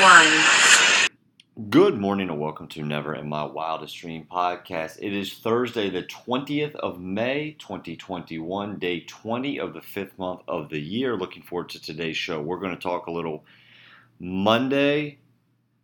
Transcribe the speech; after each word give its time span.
one. 0.00 1.68
Good 1.68 1.98
morning 1.98 2.30
and 2.30 2.40
welcome 2.40 2.66
to 2.68 2.82
Never 2.82 3.14
in 3.14 3.28
My 3.28 3.44
Wildest 3.44 3.94
Dream 3.96 4.26
podcast. 4.30 4.98
It 5.00 5.12
is 5.12 5.34
Thursday, 5.34 5.90
the 5.90 6.04
20th 6.04 6.74
of 6.76 6.98
May, 6.98 7.56
2021, 7.58 8.78
day 8.78 9.00
20 9.00 9.58
of 9.58 9.74
the 9.74 9.82
fifth 9.82 10.18
month 10.18 10.40
of 10.48 10.70
the 10.70 10.80
year. 10.80 11.14
Looking 11.14 11.42
forward 11.42 11.68
to 11.70 11.82
today's 11.82 12.16
show. 12.16 12.40
We're 12.40 12.58
going 12.58 12.74
to 12.74 12.80
talk 12.80 13.06
a 13.06 13.12
little 13.12 13.44
Monday 14.18 15.18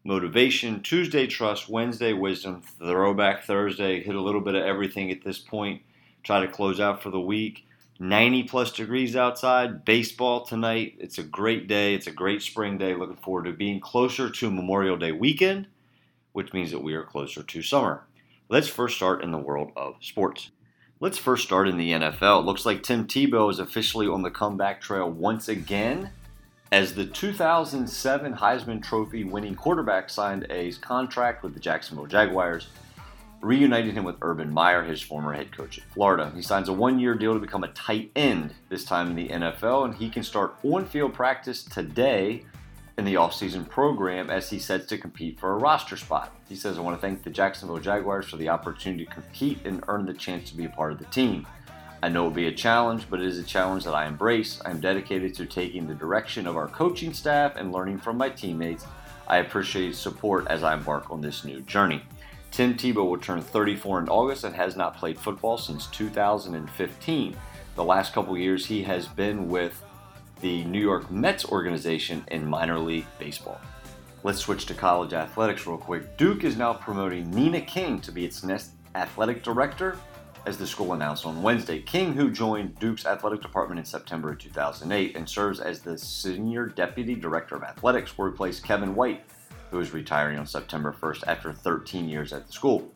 motivation, 0.05 0.82
Tuesday 0.82 1.27
trust, 1.27 1.68
Wednesday 1.68 2.15
wisdom, 2.15 2.62
throwback 2.79 3.45
Thursday, 3.45 4.02
hit 4.02 4.15
a 4.15 4.23
little 4.23 4.40
bit 4.40 4.54
of 4.54 4.62
everything 4.62 5.10
at 5.10 5.23
this 5.23 5.38
point. 5.38 5.82
Try 6.23 6.40
to 6.40 6.48
close 6.48 6.80
out 6.80 7.02
for 7.02 7.10
the 7.10 7.20
week. 7.20 7.66
90 8.01 8.45
plus 8.45 8.70
degrees 8.70 9.16
outside, 9.16 9.84
baseball 9.84 10.45
tonight. 10.45 10.95
It's 11.01 11.19
a 11.19 11.25
great 11.25 11.66
day. 11.66 11.95
It's 11.95 12.07
a 12.07 12.12
great 12.12 12.43
spring 12.43 12.79
day. 12.79 12.95
Looking 12.95 13.16
forward 13.16 13.47
to 13.47 13.52
being 13.52 13.80
closer 13.80 14.30
to 14.30 14.51
Memorial 14.51 14.97
Day 14.97 15.11
weekend, 15.11 15.66
which 16.33 16.52
means 16.52 16.71
that 16.71 16.83
we 16.83 16.95
are 16.95 17.02
closer 17.02 17.43
to 17.43 17.62
summer. 17.62 18.05
Let's 18.48 18.69
first 18.69 18.96
start 18.96 19.23
in 19.23 19.32
the 19.32 19.38
world 19.38 19.73
of 19.77 19.96
sports. 20.01 20.51
Let's 21.01 21.18
first 21.18 21.45
start 21.45 21.68
in 21.68 21.77
the 21.77 21.93
NFL. 21.93 22.40
It 22.40 22.46
looks 22.46 22.65
like 22.65 22.82
Tim 22.82 23.07
Tebow 23.07 23.51
is 23.51 23.59
officially 23.59 24.07
on 24.07 24.23
the 24.23 24.30
comeback 24.30 24.80
trail 24.80 25.10
once 25.10 25.49
again 25.49 26.10
as 26.71 26.95
the 26.95 27.07
2007 27.07 28.35
Heisman 28.35 28.83
Trophy 28.83 29.24
winning 29.24 29.55
quarterback 29.55 30.10
signed 30.10 30.46
a 30.51 30.73
contract 30.73 31.43
with 31.43 31.55
the 31.55 31.60
Jacksonville 31.60 32.07
Jaguars 32.07 32.68
reunited 33.40 33.94
him 33.94 34.04
with 34.04 34.16
Urban 34.20 34.52
Meyer, 34.52 34.82
his 34.82 35.00
former 35.00 35.32
head 35.32 35.56
coach 35.56 35.78
at 35.78 35.84
Florida. 35.92 36.32
He 36.34 36.42
signs 36.42 36.68
a 36.68 36.72
one 36.72 36.98
year 36.98 37.14
deal 37.14 37.34
to 37.34 37.40
become 37.40 37.64
a 37.64 37.68
tight 37.68 38.10
end, 38.16 38.54
this 38.68 38.84
time 38.84 39.08
in 39.08 39.16
the 39.16 39.28
NFL, 39.28 39.84
and 39.84 39.94
he 39.94 40.10
can 40.10 40.22
start 40.22 40.56
on 40.62 40.84
field 40.84 41.14
practice 41.14 41.62
today 41.62 42.44
in 42.96 43.04
the 43.04 43.14
offseason 43.14 43.68
program 43.68 44.28
as 44.28 44.50
he 44.50 44.59
sets 44.59 44.86
to 44.86 44.98
compete 44.98 45.38
for 45.38 45.52
a 45.52 45.56
roster 45.56 45.96
spot. 45.96 46.34
He 46.48 46.56
says, 46.56 46.76
I 46.76 46.80
want 46.80 46.96
to 46.96 47.00
thank 47.00 47.22
the 47.22 47.30
Jacksonville 47.30 47.78
Jaguars 47.78 48.28
for 48.28 48.36
the 48.36 48.48
opportunity 48.48 49.04
to 49.04 49.10
compete 49.10 49.64
and 49.64 49.84
earn 49.86 50.04
the 50.04 50.14
chance 50.14 50.50
to 50.50 50.56
be 50.56 50.64
a 50.64 50.70
part 50.70 50.92
of 50.92 50.98
the 50.98 51.04
team. 51.06 51.46
I 52.02 52.09
know 52.09 52.22
it 52.22 52.28
will 52.28 52.34
be 52.34 52.46
a 52.48 52.52
challenge, 52.52 53.06
but 53.09 53.20
it 53.20 53.26
is 53.26 53.38
a 53.38 53.44
challenge 53.44 53.84
that 53.84 53.94
I 53.94 54.06
embrace. 54.06 54.60
I'm 54.64 54.80
dedicated 54.80 55.34
to 55.36 55.46
taking 55.46 55.86
the 55.86 55.94
direction 55.94 56.46
of 56.46 56.56
our 56.56 56.68
coaching 56.68 57.12
staff 57.12 57.56
and 57.56 57.72
learning 57.72 57.98
from 57.98 58.16
my 58.16 58.30
teammates. 58.30 58.84
I 59.28 59.38
appreciate 59.38 59.94
support 59.94 60.46
as 60.48 60.62
I 60.62 60.74
embark 60.74 61.10
on 61.10 61.20
this 61.20 61.44
new 61.44 61.60
journey. 61.62 62.02
Tim 62.51 62.74
Tebow 62.74 63.09
will 63.09 63.18
turn 63.18 63.41
34 63.41 64.00
in 64.00 64.09
August 64.09 64.44
and 64.44 64.54
has 64.54 64.77
not 64.77 64.97
played 64.97 65.19
football 65.19 65.59
since 65.59 65.87
2015. 65.88 67.37
The 67.77 67.84
last 67.84 68.12
couple 68.12 68.37
years, 68.37 68.66
he 68.66 68.82
has 68.82 69.06
been 69.06 69.49
with 69.49 69.84
the 70.41 70.65
New 70.65 70.81
York 70.81 71.10
Mets 71.10 71.44
organization 71.44 72.25
in 72.28 72.47
minor 72.47 72.78
league 72.78 73.06
baseball. 73.19 73.60
Let's 74.25 74.41
switch 74.41 74.66
to 74.66 74.75
college 74.75 75.12
athletics 75.12 75.66
real 75.66 75.78
quick. 75.78 76.16
Duke 76.16 76.43
is 76.43 76.56
now 76.56 76.75
promoting 76.75 77.31
Nina 77.31 77.60
King 77.60 78.00
to 78.00 78.10
be 78.10 78.25
its 78.25 78.43
next 78.43 78.72
athletic 78.94 79.44
director, 79.44 79.97
as 80.47 80.56
the 80.56 80.66
school 80.66 80.93
announced 80.94 81.27
on 81.27 81.43
Wednesday. 81.43 81.81
King, 81.81 82.12
who 82.12 82.31
joined 82.31 82.78
Duke's 82.78 83.06
athletic 83.06 83.43
department 83.43 83.78
in 83.78 83.84
September 83.84 84.33
of 84.33 84.39
2008 84.39 85.17
and 85.17 85.28
serves 85.28 85.61
as 85.61 85.81
the 85.81 85.97
senior 85.97 86.67
deputy 86.67 87.15
director 87.15 87.55
of 87.55 87.62
athletics, 87.62 88.17
will 88.17 88.25
replace 88.25 88.59
Kevin 88.59 88.95
White, 88.95 89.25
who 89.71 89.81
is 89.81 89.93
retiring 89.93 90.39
on 90.39 90.47
September 90.47 90.95
1st 90.99 91.25
after 91.27 91.53
13 91.53 92.09
years 92.09 92.33
at 92.33 92.47
the 92.47 92.53
school. 92.53 92.93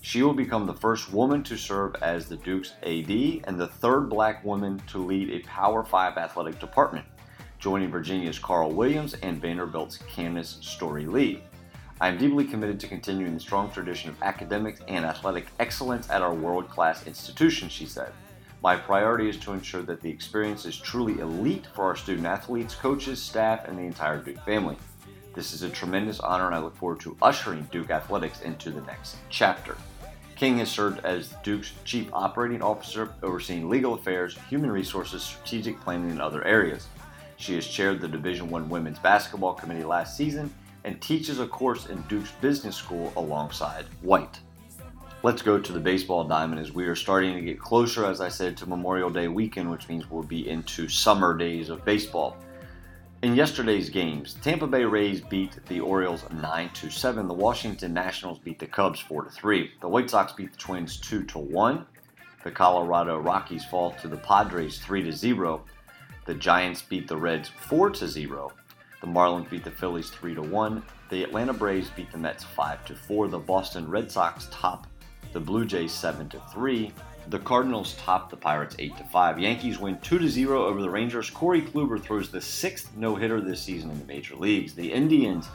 She 0.00 0.22
will 0.22 0.34
become 0.34 0.66
the 0.66 0.74
first 0.74 1.12
woman 1.12 1.42
to 1.44 1.56
serve 1.56 1.96
as 1.96 2.28
the 2.28 2.36
Duke's 2.36 2.74
AD 2.82 3.10
and 3.44 3.58
the 3.58 3.70
third 3.80 4.08
black 4.08 4.44
woman 4.44 4.80
to 4.88 4.98
lead 4.98 5.30
a 5.30 5.46
Power 5.46 5.82
5 5.82 6.16
athletic 6.16 6.60
department, 6.60 7.04
joining 7.58 7.90
Virginia's 7.90 8.38
Carla 8.38 8.72
Williams 8.72 9.14
and 9.14 9.40
Vanderbilt's 9.40 9.98
Candice 9.98 10.62
Storey 10.62 11.06
Lee. 11.06 11.42
I 12.00 12.08
am 12.08 12.18
deeply 12.18 12.44
committed 12.44 12.78
to 12.80 12.88
continuing 12.88 13.34
the 13.34 13.40
strong 13.40 13.70
tradition 13.70 14.10
of 14.10 14.22
academics 14.22 14.80
and 14.86 15.04
athletic 15.04 15.46
excellence 15.58 16.10
at 16.10 16.22
our 16.22 16.34
world 16.34 16.68
class 16.68 17.06
institution, 17.06 17.68
she 17.68 17.86
said. 17.86 18.12
My 18.62 18.76
priority 18.76 19.28
is 19.28 19.38
to 19.38 19.52
ensure 19.52 19.82
that 19.82 20.00
the 20.00 20.10
experience 20.10 20.66
is 20.66 20.76
truly 20.76 21.20
elite 21.20 21.66
for 21.74 21.84
our 21.84 21.96
student 21.96 22.26
athletes, 22.26 22.74
coaches, 22.74 23.22
staff, 23.22 23.66
and 23.66 23.78
the 23.78 23.82
entire 23.82 24.18
Duke 24.18 24.44
family. 24.44 24.76
This 25.36 25.52
is 25.52 25.62
a 25.62 25.68
tremendous 25.68 26.18
honor, 26.18 26.46
and 26.46 26.54
I 26.54 26.58
look 26.58 26.74
forward 26.74 27.00
to 27.00 27.14
ushering 27.20 27.68
Duke 27.70 27.90
Athletics 27.90 28.40
into 28.40 28.70
the 28.70 28.80
next 28.80 29.18
chapter. 29.28 29.76
King 30.34 30.56
has 30.58 30.70
served 30.70 31.04
as 31.04 31.34
Duke's 31.42 31.72
Chief 31.84 32.08
Operating 32.14 32.62
Officer, 32.62 33.12
overseeing 33.22 33.68
legal 33.68 33.92
affairs, 33.92 34.38
human 34.48 34.70
resources, 34.70 35.22
strategic 35.22 35.78
planning, 35.82 36.10
and 36.10 36.22
other 36.22 36.42
areas. 36.44 36.88
She 37.36 37.54
has 37.54 37.66
chaired 37.66 38.00
the 38.00 38.08
Division 38.08 38.52
I 38.52 38.60
Women's 38.62 38.98
Basketball 38.98 39.52
Committee 39.52 39.84
last 39.84 40.16
season 40.16 40.50
and 40.84 41.02
teaches 41.02 41.38
a 41.38 41.46
course 41.46 41.86
in 41.86 42.00
Duke's 42.08 42.32
Business 42.40 42.76
School 42.76 43.12
alongside 43.16 43.84
White. 44.00 44.40
Let's 45.22 45.42
go 45.42 45.58
to 45.58 45.72
the 45.72 45.80
baseball 45.80 46.24
diamond 46.24 46.62
as 46.62 46.72
we 46.72 46.86
are 46.86 46.96
starting 46.96 47.34
to 47.34 47.42
get 47.42 47.60
closer, 47.60 48.06
as 48.06 48.22
I 48.22 48.30
said, 48.30 48.56
to 48.56 48.66
Memorial 48.66 49.10
Day 49.10 49.28
weekend, 49.28 49.70
which 49.70 49.88
means 49.90 50.10
we'll 50.10 50.22
be 50.22 50.48
into 50.48 50.88
summer 50.88 51.36
days 51.36 51.68
of 51.68 51.84
baseball. 51.84 52.38
In 53.22 53.34
yesterday's 53.34 53.88
games, 53.88 54.34
Tampa 54.42 54.66
Bay 54.66 54.84
Rays 54.84 55.22
beat 55.22 55.58
the 55.68 55.80
Orioles 55.80 56.24
9 56.30 56.70
7. 56.74 57.26
The 57.26 57.32
Washington 57.32 57.94
Nationals 57.94 58.38
beat 58.38 58.58
the 58.58 58.66
Cubs 58.66 59.00
4 59.00 59.30
3. 59.30 59.70
The 59.80 59.88
White 59.88 60.10
Sox 60.10 60.32
beat 60.32 60.52
the 60.52 60.58
Twins 60.58 60.98
2 60.98 61.22
1. 61.22 61.86
The 62.44 62.50
Colorado 62.50 63.18
Rockies 63.18 63.64
fall 63.64 63.92
to 64.02 64.08
the 64.08 64.18
Padres 64.18 64.78
3 64.80 65.10
0. 65.10 65.64
The 66.26 66.34
Giants 66.34 66.82
beat 66.82 67.08
the 67.08 67.16
Reds 67.16 67.48
4 67.48 67.94
0. 67.94 68.52
The 69.00 69.06
Marlins 69.06 69.48
beat 69.48 69.64
the 69.64 69.70
Phillies 69.70 70.10
3 70.10 70.34
1. 70.34 70.82
The 71.08 71.24
Atlanta 71.24 71.54
Braves 71.54 71.88
beat 71.96 72.12
the 72.12 72.18
Mets 72.18 72.44
5 72.44 72.80
4. 73.06 73.28
The 73.28 73.38
Boston 73.38 73.88
Red 73.88 74.12
Sox 74.12 74.46
top 74.50 74.86
the 75.32 75.40
Blue 75.40 75.64
Jays 75.64 75.92
7 75.92 76.30
3. 76.52 76.92
The 77.28 77.40
Cardinals 77.40 77.94
top 77.94 78.30
the 78.30 78.36
Pirates 78.36 78.76
8 78.78 78.96
to 78.98 79.04
5. 79.04 79.40
Yankees 79.40 79.80
win 79.80 79.98
2 79.98 80.18
to 80.18 80.28
0 80.28 80.64
over 80.64 80.80
the 80.80 80.88
Rangers. 80.88 81.28
Corey 81.28 81.60
Kluber 81.60 82.00
throws 82.00 82.30
the 82.30 82.40
sixth 82.40 82.96
no 82.96 83.16
hitter 83.16 83.40
this 83.40 83.60
season 83.60 83.90
in 83.90 83.98
the 83.98 84.04
major 84.04 84.36
leagues. 84.36 84.74
The 84.74 84.92
Indians 84.92 85.48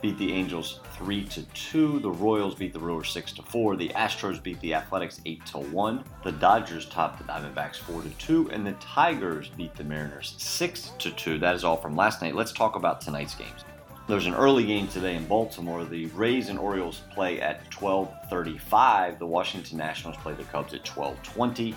beat 0.00 0.16
the 0.16 0.32
Angels 0.32 0.80
3 0.94 1.24
to 1.26 1.42
2. 1.42 2.00
The 2.00 2.10
Royals 2.10 2.54
beat 2.54 2.72
the 2.72 2.78
Brewers 2.78 3.10
6 3.10 3.32
to 3.34 3.42
4. 3.42 3.76
The 3.76 3.90
Astros 3.90 4.42
beat 4.42 4.58
the 4.60 4.72
Athletics 4.72 5.20
8 5.26 5.44
to 5.46 5.58
1. 5.58 6.04
The 6.24 6.32
Dodgers 6.32 6.86
topped 6.88 7.18
the 7.18 7.24
Diamondbacks 7.24 7.76
4 7.76 8.02
to 8.02 8.10
2. 8.10 8.50
And 8.50 8.66
the 8.66 8.72
Tigers 8.72 9.50
beat 9.50 9.74
the 9.74 9.84
Mariners 9.84 10.34
6 10.38 10.92
to 10.98 11.10
2. 11.10 11.38
That 11.38 11.54
is 11.54 11.62
all 11.62 11.76
from 11.76 11.94
last 11.94 12.22
night. 12.22 12.34
Let's 12.34 12.52
talk 12.52 12.74
about 12.74 13.02
tonight's 13.02 13.34
games. 13.34 13.64
There's 14.08 14.26
an 14.26 14.34
early 14.34 14.66
game 14.66 14.88
today 14.88 15.14
in 15.14 15.26
Baltimore. 15.26 15.84
The 15.84 16.06
Rays 16.06 16.48
and 16.48 16.58
Orioles 16.58 17.02
play 17.14 17.40
at 17.40 17.70
12:35. 17.70 19.20
The 19.20 19.26
Washington 19.26 19.78
Nationals 19.78 20.16
play 20.16 20.34
the 20.34 20.42
Cubs 20.42 20.74
at 20.74 20.84
12:20. 20.84 21.76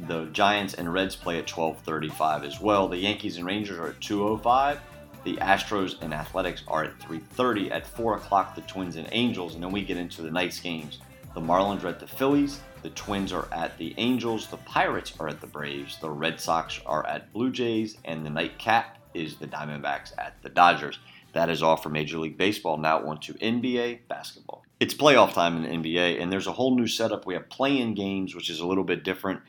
The 0.00 0.24
Giants 0.26 0.74
and 0.74 0.90
Reds 0.90 1.14
play 1.14 1.38
at 1.38 1.46
12:35 1.46 2.42
as 2.42 2.58
well. 2.58 2.88
The 2.88 2.96
Yankees 2.96 3.36
and 3.36 3.44
Rangers 3.44 3.78
are 3.78 3.88
at 3.88 4.00
2:05. 4.00 4.80
The 5.24 5.36
Astros 5.36 6.00
and 6.00 6.14
Athletics 6.14 6.62
are 6.68 6.84
at 6.84 6.98
3:30. 7.00 7.70
At 7.70 7.86
4 7.86 8.16
o'clock, 8.16 8.54
the 8.54 8.62
Twins 8.62 8.96
and 8.96 9.08
Angels, 9.12 9.54
and 9.54 9.62
then 9.62 9.72
we 9.72 9.82
get 9.82 9.98
into 9.98 10.22
the 10.22 10.30
night's 10.30 10.58
games. 10.58 11.00
The 11.34 11.40
Marlins 11.42 11.84
are 11.84 11.88
at 11.88 12.00
the 12.00 12.06
Phillies. 12.06 12.60
The 12.82 12.90
Twins 12.90 13.30
are 13.30 13.46
at 13.52 13.76
the 13.76 13.94
Angels. 13.98 14.46
The 14.46 14.56
Pirates 14.58 15.12
are 15.20 15.28
at 15.28 15.42
the 15.42 15.46
Braves. 15.46 15.98
The 15.98 16.08
Red 16.08 16.40
Sox 16.40 16.80
are 16.86 17.06
at 17.06 17.30
Blue 17.34 17.50
Jays, 17.50 17.98
and 18.06 18.24
the 18.24 18.30
nightcap 18.30 18.96
is 19.12 19.36
the 19.36 19.46
Diamondbacks 19.46 20.12
at 20.16 20.40
the 20.42 20.48
Dodgers. 20.48 20.98
That 21.36 21.50
is 21.50 21.62
all 21.62 21.76
for 21.76 21.90
Major 21.90 22.16
League 22.16 22.38
Baseball. 22.38 22.78
Now 22.78 23.06
on 23.06 23.20
to 23.20 23.34
NBA 23.34 24.08
basketball. 24.08 24.64
It's 24.80 24.94
playoff 24.94 25.34
time 25.34 25.62
in 25.62 25.82
the 25.82 25.94
NBA, 25.94 26.18
and 26.18 26.32
there's 26.32 26.46
a 26.46 26.52
whole 26.52 26.74
new 26.74 26.86
setup. 26.86 27.26
We 27.26 27.34
have 27.34 27.50
play-in 27.50 27.92
games, 27.92 28.34
which 28.34 28.48
is 28.48 28.60
a 28.60 28.66
little 28.66 28.84
bit 28.84 29.04
different 29.04 29.42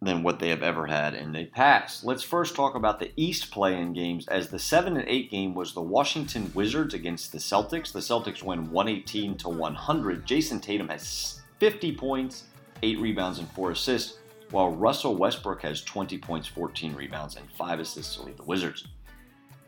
than 0.00 0.22
what 0.22 0.38
they 0.38 0.50
have 0.50 0.62
ever 0.62 0.86
had 0.86 1.14
in 1.14 1.32
the 1.32 1.46
past. 1.46 2.04
Let's 2.04 2.22
first 2.22 2.54
talk 2.54 2.76
about 2.76 3.00
the 3.00 3.10
East 3.16 3.50
play-in 3.50 3.92
games, 3.92 4.28
as 4.28 4.50
the 4.50 4.58
seven 4.60 4.96
and 4.96 5.08
eight 5.08 5.32
game 5.32 5.52
was 5.52 5.74
the 5.74 5.80
Washington 5.80 6.48
Wizards 6.54 6.94
against 6.94 7.32
the 7.32 7.38
Celtics. 7.38 7.90
The 7.90 7.98
Celtics 7.98 8.44
win 8.44 8.70
118 8.70 9.36
to 9.38 9.48
100. 9.48 10.24
Jayson 10.24 10.60
Tatum 10.60 10.90
has 10.90 11.40
50 11.58 11.96
points, 11.96 12.44
eight 12.84 13.00
rebounds, 13.00 13.40
and 13.40 13.50
four 13.50 13.72
assists, 13.72 14.18
while 14.52 14.70
Russell 14.70 15.16
Westbrook 15.16 15.62
has 15.62 15.82
20 15.82 16.18
points, 16.18 16.46
14 16.46 16.94
rebounds, 16.94 17.34
and 17.34 17.50
five 17.50 17.80
assists 17.80 18.14
to 18.14 18.22
lead 18.22 18.36
the 18.36 18.44
Wizards. 18.44 18.86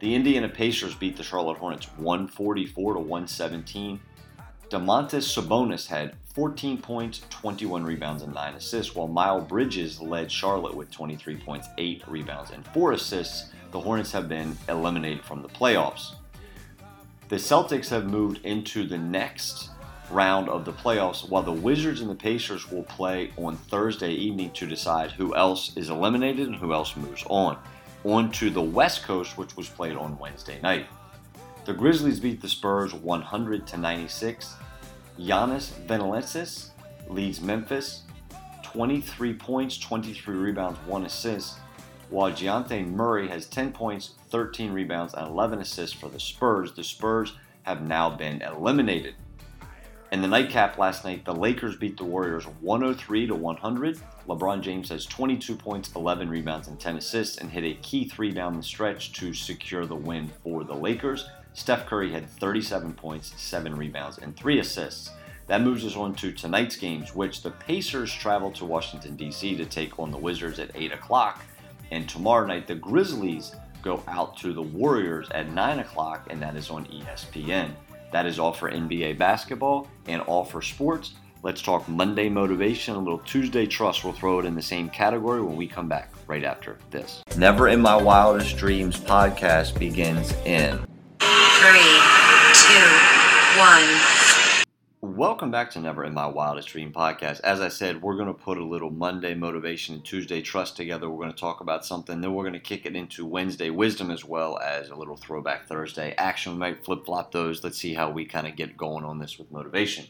The 0.05 0.15
Indiana 0.15 0.51
Pacers 0.51 0.95
beat 0.95 1.17
the 1.17 1.23
Charlotte 1.23 1.56
Hornets 1.56 1.87
144 1.97 2.93
to 2.93 3.01
117. 3.01 3.99
Domantas 4.69 5.25
Sabonis 5.25 5.87
had 5.87 6.15
14 6.35 6.77
points, 6.77 7.23
21 7.31 7.83
rebounds, 7.83 8.23
and 8.23 8.35
9 8.35 8.55
assists, 8.55 8.95
while 8.95 9.09
Miles 9.09 9.49
Bridges 9.49 10.03
led 10.03 10.31
Charlotte 10.31 10.75
with 10.75 10.91
23 10.91 11.39
points, 11.39 11.69
8 11.79 12.03
rebounds, 12.06 12.51
and 12.51 12.67
4 12.67 12.93
assists. 12.93 13.51
The 13.73 13.81
Hornets 13.81 14.12
have 14.12 14.29
been 14.29 14.59
eliminated 14.69 15.25
from 15.25 15.41
the 15.41 15.49
playoffs. 15.49 16.17
The 17.31 17.37
Celtics 17.37 17.89
have 17.89 18.05
moved 18.05 18.45
into 18.45 18.87
the 18.87 18.99
next 18.99 19.71
round 20.11 20.51
of 20.51 20.67
the 20.67 20.73
playoffs, 20.75 21.27
while 21.27 21.43
the 21.43 21.51
Wizards 21.51 22.03
and 22.03 22.11
the 22.11 22.15
Pacers 22.15 22.71
will 22.71 22.83
play 22.83 23.33
on 23.39 23.56
Thursday 23.56 24.12
evening 24.12 24.51
to 24.51 24.67
decide 24.67 25.12
who 25.12 25.35
else 25.35 25.75
is 25.79 25.89
eliminated 25.89 26.47
and 26.47 26.56
who 26.56 26.75
else 26.75 26.95
moves 26.95 27.25
on. 27.31 27.56
On 28.05 28.31
to 28.33 28.51
the 28.51 28.62
West 28.62 29.03
Coast, 29.03 29.39
which 29.39 29.56
was 29.56 29.69
played 29.69 29.97
on 29.97 30.19
Wednesday 30.19 30.61
night. 30.61 30.87
The 31.65 31.73
Grizzlies 31.73 32.21
beat 32.21 32.43
the 32.43 32.49
Spurs 32.49 32.93
100 32.93 33.67
to 33.69 33.77
96. 33.79 34.55
Jonas 35.19 35.73
Valanciunas 35.87 36.69
leads 37.09 37.41
Memphis 37.41 38.03
23 38.62 39.35
points, 39.35 39.79
23 39.79 40.35
rebounds, 40.35 40.79
1 40.87 41.06
assist, 41.06 41.59
while 42.11 42.31
Dejounte 42.31 42.87
Murray 42.91 43.29
has 43.29 43.47
10 43.47 43.73
points, 43.73 44.15
13 44.31 44.73
rebounds, 44.73 45.15
and 45.15 45.27
11 45.29 45.61
assists 45.61 45.97
for 45.97 46.09
the 46.09 46.21
Spurs. 46.21 46.73
The 46.73 46.85
Spurs 46.85 47.35
have 47.62 47.83
now 47.83 48.11
been 48.11 48.43
eliminated. 48.43 49.15
In 50.14 50.22
the 50.22 50.28
nightcap 50.28 50.78
last 50.78 51.05
night, 51.05 51.25
the 51.25 51.34
Lakers 51.34 51.75
beat 51.75 51.96
the 51.96 52.05
Warriors 52.05 52.44
103 52.44 53.26
to 53.26 53.34
100. 53.34 54.00
LeBron 54.28 54.61
James 54.61 54.88
has 54.90 55.06
22 55.06 55.56
points, 55.56 55.90
11 55.96 56.31
rebounds, 56.31 56.69
and 56.69 56.78
10 56.78 56.99
assists, 56.99 57.38
and 57.38 57.50
hit 57.50 57.64
a 57.64 57.75
key 57.82 58.08
three 58.08 58.31
down 58.31 58.56
the 58.56 58.62
stretch 58.62 59.12
to 59.14 59.34
secure 59.34 59.87
the 59.87 59.96
win 59.96 60.31
for 60.44 60.62
the 60.62 60.72
Lakers. 60.72 61.28
Steph 61.52 61.87
Curry 61.87 62.12
had 62.12 62.31
37 62.31 62.93
points, 62.93 63.34
7 63.43 63.75
rebounds, 63.75 64.19
and 64.19 64.37
3 64.37 64.61
assists. 64.61 65.11
That 65.49 65.62
moves 65.62 65.84
us 65.84 65.96
on 65.96 66.14
to 66.14 66.31
tonight's 66.31 66.76
games, 66.76 67.12
which 67.12 67.43
the 67.43 67.50
Pacers 67.50 68.14
travel 68.14 68.52
to 68.52 68.64
Washington, 68.64 69.17
D.C. 69.17 69.56
to 69.56 69.64
take 69.67 69.99
on 69.99 70.12
the 70.12 70.17
Wizards 70.17 70.60
at 70.60 70.70
8 70.76 70.93
o'clock. 70.93 71.44
And 71.90 72.08
tomorrow 72.08 72.46
night, 72.46 72.69
the 72.69 72.76
Grizzlies 72.76 73.56
go 73.82 74.00
out 74.06 74.37
to 74.37 74.52
the 74.52 74.62
Warriors 74.62 75.28
at 75.32 75.50
9 75.50 75.81
o'clock, 75.81 76.28
and 76.31 76.40
that 76.40 76.55
is 76.55 76.70
on 76.70 76.87
ESPN. 76.87 77.72
That 78.14 78.26
is 78.26 78.38
all 78.38 78.52
for 78.52 78.70
NBA 78.70 79.19
basketball 79.19 79.88
and 80.06 80.22
all 80.22 80.44
for 80.44 80.62
sports. 80.62 81.14
Let's 81.43 81.61
talk 81.61 81.88
Monday 81.88 82.28
motivation, 82.28 82.94
a 82.94 82.99
little 83.00 83.19
Tuesday 83.19 83.66
trust. 83.66 84.05
We'll 84.05 84.12
throw 84.12 84.38
it 84.38 84.44
in 84.44 84.55
the 84.55 84.62
same 84.62 84.88
category 84.88 85.43
when 85.43 85.56
we 85.56 85.66
come 85.66 85.88
back 85.88 86.12
right 86.28 86.44
after 86.44 86.78
this. 86.93 87.25
Never 87.37 87.66
in 87.66 87.81
My 87.81 87.96
Wildest 87.96 88.56
Dreams 88.56 89.00
podcast 89.00 89.76
begins 89.81 90.32
in 90.44 90.78
Three, 91.19 91.99
two, 92.55 92.87
one. 93.58 94.24
Welcome 95.05 95.51
back 95.51 95.71
to 95.73 95.81
Never 95.81 96.03
in 96.03 96.15
My 96.15 96.27
Wildest 96.27 96.69
Dream 96.69 96.91
podcast. 96.91 97.41
As 97.41 97.61
I 97.61 97.69
said, 97.69 98.01
we're 98.01 98.17
going 98.17 98.27
to 98.27 98.33
put 98.33 98.56
a 98.56 98.65
little 98.65 98.89
Monday 98.89 99.35
motivation 99.35 99.97
and 99.97 100.03
Tuesday 100.03 100.41
trust 100.41 100.79
together. 100.79 101.11
We're 101.11 101.23
going 101.23 101.35
to 101.35 101.39
talk 101.39 101.61
about 101.61 101.85
something, 101.85 102.23
then 102.23 102.33
we're 102.33 102.43
going 102.43 102.55
to 102.55 102.59
kick 102.59 102.87
it 102.87 102.97
into 102.97 103.27
Wednesday 103.27 103.69
wisdom 103.69 104.11
as 104.11 104.25
well 104.25 104.59
as 104.61 104.89
a 104.89 104.95
little 104.95 105.19
throwback 105.19 105.69
Thursday 105.69 106.15
action. 106.17 106.53
We 106.53 106.59
might 106.59 106.87
flip 106.87 107.05
flop 107.05 107.33
those. 107.33 107.62
Let's 107.62 107.77
see 107.77 107.93
how 107.93 108.11
we 108.11 108.25
kind 108.25 108.47
of 108.47 108.56
get 108.56 108.79
going 108.79 109.05
on 109.05 109.19
this 109.19 109.39
with 109.39 109.53
motivation. 109.53 110.06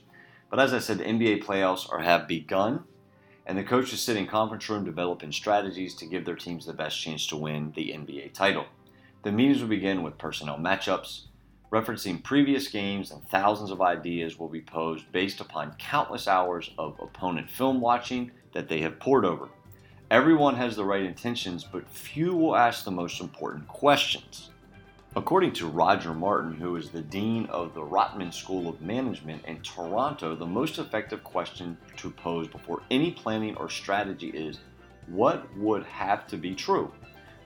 But 0.49 0.61
as 0.61 0.73
I 0.73 0.79
said, 0.79 0.99
the 0.99 1.05
NBA 1.05 1.43
playoffs 1.43 1.93
are 1.93 2.01
have 2.01 2.29
begun, 2.29 2.85
and 3.47 3.59
the 3.59 3.65
coaches 3.65 4.01
sit 4.01 4.17
in 4.17 4.29
conference 4.29 4.69
room 4.69 4.85
developing 4.85 5.33
strategies 5.33 5.97
to 5.97 6.07
give 6.07 6.25
their 6.25 6.37
teams 6.37 6.67
the 6.67 6.73
best 6.73 7.01
chance 7.01 7.27
to 7.27 7.37
win 7.37 7.73
the 7.75 7.89
NBA 7.89 8.33
title. 8.33 8.67
The 9.25 9.33
meetings 9.33 9.61
will 9.61 9.69
begin 9.69 10.05
with 10.05 10.19
personnel 10.19 10.59
matchups, 10.59 11.23
referencing 11.75 12.23
previous 12.23 12.69
games, 12.69 13.11
and 13.11 13.21
thousands 13.27 13.73
of 13.73 13.83
ideas 13.83 14.39
will 14.39 14.49
be 14.49 14.61
posed 14.61 15.11
based 15.11 15.41
upon 15.41 15.75
countless 15.75 16.29
hours 16.29 16.71
of 16.79 17.01
opponent 17.01 17.51
film 17.51 17.81
watching 17.81 18.31
that 18.53 18.69
they 18.69 18.81
have 18.81 19.01
poured 19.01 19.25
over. 19.25 19.49
Everyone 20.09 20.55
has 20.55 20.77
the 20.77 20.85
right 20.85 21.03
intentions, 21.03 21.65
but 21.65 21.89
few 21.89 22.37
will 22.37 22.55
ask 22.55 22.85
the 22.85 22.93
most 22.93 23.21
important 23.21 23.67
questions. 23.67 24.51
According 25.17 25.53
to 25.55 25.67
Roger 25.67 26.15
Martin, 26.15 26.55
who 26.55 26.77
is 26.77 26.91
the 26.91 27.03
dean 27.03 27.47
of 27.47 27.75
the 27.75 27.81
Rotman 27.81 28.33
School 28.33 28.69
of 28.69 28.81
Management 28.81 29.45
in 29.45 29.61
Toronto, 29.63 30.37
the 30.37 30.47
most 30.47 30.79
effective 30.79 31.25
question 31.25 31.77
to 31.97 32.09
pose 32.09 32.47
before 32.47 32.83
any 32.93 33.11
planning 33.11 33.57
or 33.57 33.69
strategy 33.69 34.29
is 34.29 34.61
what 35.09 35.53
would 35.57 35.83
have 35.87 36.29
to 36.29 36.37
be 36.37 36.55
true? 36.55 36.93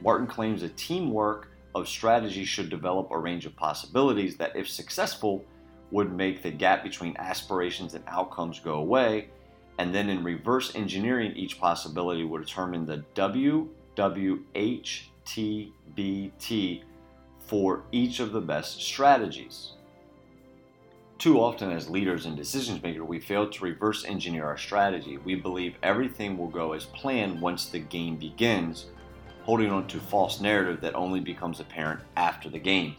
Martin 0.02 0.26
claims 0.26 0.60
that 0.60 0.76
teamwork 0.76 1.48
of 1.74 1.88
strategy 1.88 2.44
should 2.44 2.70
develop 2.70 3.10
a 3.10 3.18
range 3.18 3.46
of 3.46 3.56
possibilities 3.56 4.36
that, 4.36 4.56
if 4.56 4.68
successful, 4.68 5.44
would 5.90 6.12
make 6.12 6.42
the 6.42 6.50
gap 6.50 6.82
between 6.82 7.16
aspirations 7.16 7.94
and 7.94 8.04
outcomes 8.06 8.60
go 8.60 8.74
away, 8.74 9.28
and 9.78 9.94
then 9.94 10.10
in 10.10 10.24
reverse 10.24 10.74
engineering 10.74 11.32
each 11.36 11.58
possibility 11.60 12.24
would 12.24 12.44
determine 12.44 12.84
the 12.84 13.04
WWHTBT 13.14 13.68
for 17.38 17.84
each 17.92 18.20
of 18.20 18.32
the 18.32 18.40
best 18.40 18.82
strategies. 18.82 19.72
Too 21.18 21.40
often, 21.40 21.72
as 21.72 21.88
leaders 21.90 22.26
and 22.26 22.36
decision 22.36 22.80
makers, 22.82 23.02
we 23.02 23.18
fail 23.18 23.48
to 23.50 23.64
reverse 23.64 24.04
engineer 24.04 24.44
our 24.46 24.58
strategy. 24.58 25.16
We 25.16 25.34
believe 25.34 25.74
everything 25.82 26.38
will 26.38 26.48
go 26.48 26.74
as 26.74 26.84
planned 26.84 27.40
once 27.40 27.66
the 27.66 27.80
game 27.80 28.16
begins, 28.16 28.86
holding 29.48 29.72
on 29.72 29.86
to 29.86 29.98
false 29.98 30.42
narrative 30.42 30.78
that 30.82 30.94
only 30.94 31.20
becomes 31.20 31.58
apparent 31.58 31.98
after 32.18 32.50
the 32.50 32.58
game. 32.58 32.94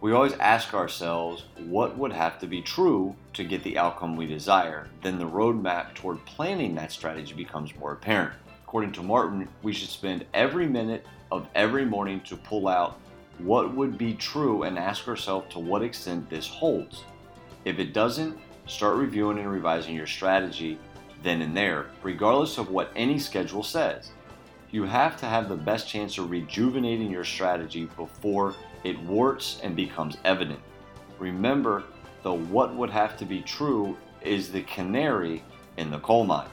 We 0.00 0.10
always 0.10 0.32
ask 0.32 0.74
ourselves 0.74 1.44
what 1.68 1.96
would 1.96 2.12
have 2.12 2.40
to 2.40 2.48
be 2.48 2.60
true 2.60 3.14
to 3.34 3.44
get 3.44 3.62
the 3.62 3.78
outcome 3.78 4.16
we 4.16 4.26
desire. 4.26 4.88
Then 5.04 5.20
the 5.20 5.24
roadmap 5.24 5.94
toward 5.94 6.26
planning 6.26 6.74
that 6.74 6.90
strategy 6.90 7.32
becomes 7.32 7.76
more 7.76 7.92
apparent. 7.92 8.32
According 8.64 8.90
to 8.94 9.04
Martin, 9.04 9.48
we 9.62 9.72
should 9.72 9.88
spend 9.88 10.26
every 10.34 10.66
minute 10.66 11.06
of 11.30 11.46
every 11.54 11.84
morning 11.84 12.22
to 12.22 12.36
pull 12.36 12.66
out 12.66 12.98
what 13.38 13.72
would 13.72 13.96
be 13.96 14.14
true 14.14 14.64
and 14.64 14.76
ask 14.76 15.06
ourselves 15.06 15.52
to 15.52 15.60
what 15.60 15.80
extent 15.80 16.28
this 16.28 16.48
holds. 16.48 17.04
If 17.64 17.78
it 17.78 17.92
doesn't, 17.92 18.36
start 18.66 18.96
reviewing 18.96 19.38
and 19.38 19.48
revising 19.48 19.94
your 19.94 20.08
strategy 20.08 20.76
then 21.22 21.40
and 21.40 21.56
there, 21.56 21.86
regardless 22.02 22.58
of 22.58 22.70
what 22.70 22.90
any 22.96 23.20
schedule 23.20 23.62
says. 23.62 24.10
You 24.76 24.84
have 24.84 25.16
to 25.20 25.26
have 25.26 25.48
the 25.48 25.56
best 25.56 25.88
chance 25.88 26.18
of 26.18 26.30
rejuvenating 26.30 27.10
your 27.10 27.24
strategy 27.24 27.86
before 27.96 28.54
it 28.84 29.00
warts 29.04 29.58
and 29.62 29.74
becomes 29.74 30.18
evident. 30.22 30.60
Remember, 31.18 31.84
the 32.22 32.34
what 32.34 32.74
would 32.74 32.90
have 32.90 33.16
to 33.16 33.24
be 33.24 33.40
true 33.40 33.96
is 34.20 34.52
the 34.52 34.60
canary 34.64 35.42
in 35.78 35.90
the 35.90 36.00
coal 36.00 36.26
mine. 36.26 36.50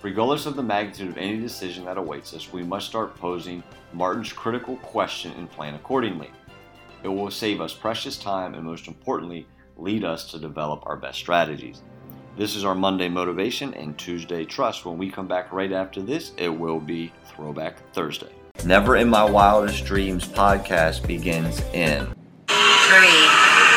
Regardless 0.00 0.46
of 0.46 0.56
the 0.56 0.62
magnitude 0.62 1.10
of 1.10 1.18
any 1.18 1.38
decision 1.38 1.84
that 1.84 1.98
awaits 1.98 2.32
us, 2.32 2.50
we 2.50 2.62
must 2.62 2.86
start 2.86 3.14
posing 3.16 3.62
Martin's 3.92 4.32
critical 4.32 4.78
question 4.78 5.30
and 5.36 5.50
plan 5.50 5.74
accordingly. 5.74 6.30
It 7.02 7.08
will 7.08 7.30
save 7.30 7.60
us 7.60 7.74
precious 7.74 8.16
time 8.16 8.54
and, 8.54 8.64
most 8.64 8.88
importantly, 8.88 9.46
lead 9.76 10.02
us 10.02 10.30
to 10.30 10.38
develop 10.38 10.86
our 10.86 10.96
best 10.96 11.18
strategies. 11.18 11.82
This 12.36 12.54
is 12.54 12.64
our 12.64 12.76
Monday 12.76 13.08
motivation 13.08 13.74
and 13.74 13.98
Tuesday 13.98 14.44
trust. 14.44 14.86
When 14.86 14.96
we 14.96 15.10
come 15.10 15.26
back 15.26 15.52
right 15.52 15.72
after 15.72 16.00
this, 16.00 16.30
it 16.36 16.48
will 16.48 16.78
be 16.78 17.12
Throwback 17.24 17.76
Thursday. 17.92 18.30
Never 18.64 18.96
in 18.96 19.08
My 19.10 19.24
Wildest 19.24 19.84
Dreams 19.84 20.28
podcast 20.28 21.06
begins 21.06 21.60
in 21.74 22.06
Three, 22.46 23.28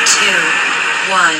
two, 0.06 0.40
one. 1.10 1.36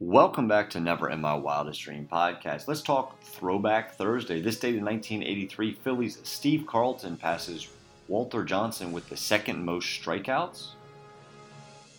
Welcome 0.00 0.48
back 0.48 0.68
to 0.70 0.80
Never 0.80 1.08
in 1.08 1.20
My 1.20 1.34
Wildest 1.34 1.80
Dream 1.80 2.08
podcast. 2.10 2.66
Let's 2.66 2.82
talk 2.82 3.22
Throwback 3.22 3.94
Thursday. 3.94 4.40
This 4.40 4.58
date 4.58 4.74
in 4.74 4.84
1983, 4.84 5.74
Phillies 5.84 6.18
Steve 6.24 6.66
Carlton 6.66 7.16
passes 7.16 7.68
Walter 8.08 8.42
Johnson 8.42 8.90
with 8.90 9.08
the 9.08 9.16
second 9.16 9.64
most 9.64 9.86
strikeouts. 9.86 10.70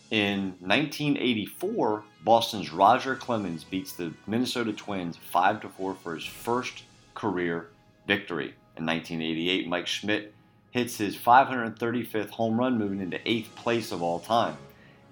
In 0.10 0.56
1984, 0.60 2.04
Boston's 2.28 2.74
Roger 2.74 3.16
Clemens 3.16 3.64
beats 3.64 3.94
the 3.94 4.12
Minnesota 4.28 4.74
Twins 4.74 5.16
5 5.16 5.62
4 5.78 5.94
for 5.94 6.14
his 6.14 6.26
first 6.26 6.84
career 7.16 7.70
victory. 8.06 8.54
In 8.76 8.86
1988, 8.86 9.70
Mike 9.70 9.88
Schmidt 9.88 10.34
hits 10.72 10.98
his 10.98 11.16
535th 11.16 12.32
home 12.32 12.60
run, 12.60 12.78
moving 12.78 13.00
into 13.00 13.18
eighth 13.24 13.56
place 13.56 13.94
of 13.94 14.04
all 14.04 14.20
time. 14.20 14.58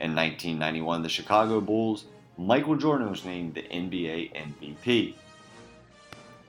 In 0.02 0.14
1991, 0.14 1.04
the 1.04 1.08
Chicago 1.08 1.62
Bulls 1.62 2.04
Michael 2.38 2.76
Jordan 2.76 3.10
was 3.10 3.24
named 3.24 3.54
the 3.54 3.62
NBA 3.62 4.34
MVP. 4.34 5.14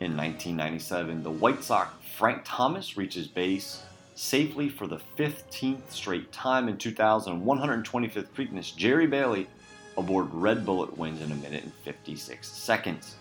In 0.00 0.16
1997, 0.16 1.23
the 1.23 1.30
White 1.30 1.62
Sox 1.62 1.94
Frank 2.16 2.42
Thomas 2.44 2.96
reaches 2.96 3.28
base 3.28 3.85
safely 4.16 4.68
for 4.68 4.88
the 4.88 4.99
15th 5.16 5.92
straight 5.92 6.32
time. 6.32 6.68
In 6.68 6.76
2000, 6.76 7.40
125th 7.40 8.26
Preakness 8.35 8.75
Jerry 8.75 9.06
Bailey 9.06 9.46
aboard 9.96 10.28
Red 10.32 10.64
Bullet 10.64 10.96
wins 10.96 11.22
in 11.22 11.32
a 11.32 11.36
minute 11.36 11.64
and 11.64 11.72
56 11.84 12.46
seconds. 12.46 13.16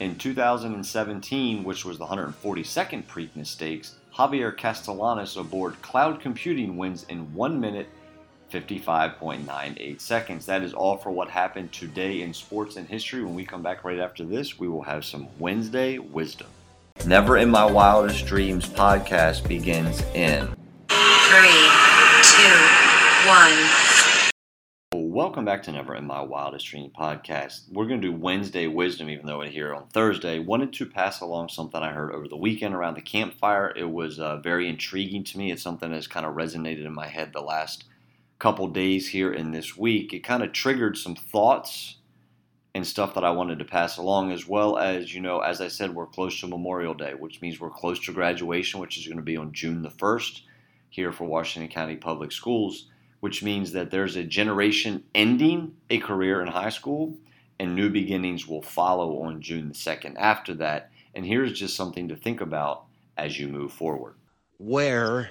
In 0.00 0.16
2017, 0.16 1.64
which 1.64 1.84
was 1.84 1.98
the 1.98 2.06
142nd 2.06 3.04
Preakness 3.04 3.46
Stakes, 3.46 3.96
Javier 4.14 4.56
Castellanos 4.56 5.36
aboard 5.36 5.80
Cloud 5.82 6.20
Computing 6.20 6.76
wins 6.76 7.04
in 7.04 7.34
1 7.34 7.60
minute 7.60 7.88
55.98 8.52 10.00
seconds. 10.00 10.46
That 10.46 10.62
is 10.62 10.72
all 10.72 10.96
for 10.96 11.10
what 11.10 11.28
happened 11.28 11.72
today 11.72 12.22
in 12.22 12.32
sports 12.32 12.76
and 12.76 12.88
history. 12.88 13.22
When 13.22 13.34
we 13.34 13.44
come 13.44 13.62
back 13.62 13.84
right 13.84 13.98
after 13.98 14.24
this, 14.24 14.58
we 14.58 14.68
will 14.68 14.82
have 14.82 15.04
some 15.04 15.28
Wednesday 15.38 15.98
wisdom. 15.98 16.48
Never 17.06 17.36
in 17.36 17.50
My 17.50 17.64
Wildest 17.64 18.26
Dreams 18.26 18.66
podcast 18.68 19.46
begins 19.46 20.02
in 20.14 20.46
three, 20.88 21.68
two, 22.22 23.28
one. 23.28 23.87
Welcome 25.28 25.44
back 25.44 25.62
to 25.64 25.72
Never 25.72 25.94
in 25.94 26.06
My 26.06 26.22
Wildest 26.22 26.64
Dream 26.64 26.90
podcast. 26.90 27.70
We're 27.70 27.86
going 27.86 28.00
to 28.00 28.10
do 28.10 28.16
Wednesday 28.16 28.66
wisdom, 28.66 29.10
even 29.10 29.26
though 29.26 29.36
we're 29.36 29.50
here 29.50 29.74
on 29.74 29.86
Thursday. 29.88 30.38
Wanted 30.38 30.72
to 30.72 30.86
pass 30.86 31.20
along 31.20 31.50
something 31.50 31.82
I 31.82 31.92
heard 31.92 32.14
over 32.14 32.26
the 32.26 32.36
weekend 32.38 32.74
around 32.74 32.94
the 32.94 33.02
campfire. 33.02 33.70
It 33.76 33.90
was 33.90 34.18
uh, 34.18 34.38
very 34.38 34.70
intriguing 34.70 35.24
to 35.24 35.36
me. 35.36 35.52
It's 35.52 35.62
something 35.62 35.92
that's 35.92 36.06
kind 36.06 36.24
of 36.24 36.34
resonated 36.34 36.86
in 36.86 36.94
my 36.94 37.08
head 37.08 37.34
the 37.34 37.42
last 37.42 37.84
couple 38.38 38.68
days 38.68 39.08
here 39.08 39.30
in 39.30 39.50
this 39.50 39.76
week. 39.76 40.14
It 40.14 40.20
kind 40.20 40.42
of 40.42 40.54
triggered 40.54 40.96
some 40.96 41.14
thoughts 41.14 41.98
and 42.74 42.86
stuff 42.86 43.12
that 43.12 43.22
I 43.22 43.30
wanted 43.30 43.58
to 43.58 43.66
pass 43.66 43.98
along, 43.98 44.32
as 44.32 44.48
well 44.48 44.78
as, 44.78 45.14
you 45.14 45.20
know, 45.20 45.40
as 45.40 45.60
I 45.60 45.68
said, 45.68 45.94
we're 45.94 46.06
close 46.06 46.40
to 46.40 46.46
Memorial 46.46 46.94
Day, 46.94 47.12
which 47.12 47.42
means 47.42 47.60
we're 47.60 47.68
close 47.68 48.00
to 48.06 48.14
graduation, 48.14 48.80
which 48.80 48.96
is 48.96 49.06
going 49.06 49.18
to 49.18 49.22
be 49.22 49.36
on 49.36 49.52
June 49.52 49.82
the 49.82 49.90
1st 49.90 50.40
here 50.88 51.12
for 51.12 51.24
Washington 51.24 51.70
County 51.70 51.96
Public 51.96 52.32
Schools, 52.32 52.86
which 53.20 53.42
means 53.42 53.72
that 53.72 53.90
there's 53.90 54.16
a 54.16 54.24
generation 54.24 55.02
ending 55.14 55.74
a 55.90 55.98
career 55.98 56.40
in 56.40 56.48
high 56.48 56.70
school 56.70 57.16
and 57.58 57.74
new 57.74 57.90
beginnings 57.90 58.46
will 58.46 58.62
follow 58.62 59.22
on 59.22 59.40
June 59.40 59.68
the 59.68 59.74
2nd 59.74 60.14
after 60.16 60.54
that. 60.54 60.90
And 61.14 61.26
here's 61.26 61.58
just 61.58 61.76
something 61.76 62.08
to 62.08 62.16
think 62.16 62.40
about 62.40 62.84
as 63.16 63.38
you 63.38 63.48
move 63.48 63.72
forward. 63.72 64.14
Wear 64.58 65.30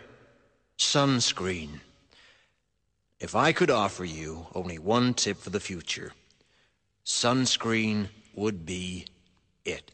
sunscreen. 0.78 1.80
If 3.20 3.36
I 3.36 3.52
could 3.52 3.72
offer 3.72 4.06
you 4.06 4.48
only 4.54 4.78
one 4.78 5.14
tip 5.14 5.38
for 5.38 5.50
the 5.50 5.60
future, 5.60 6.14
sunscreen 7.06 8.10
would 8.36 8.66
be 8.66 9.06
it. 9.66 9.92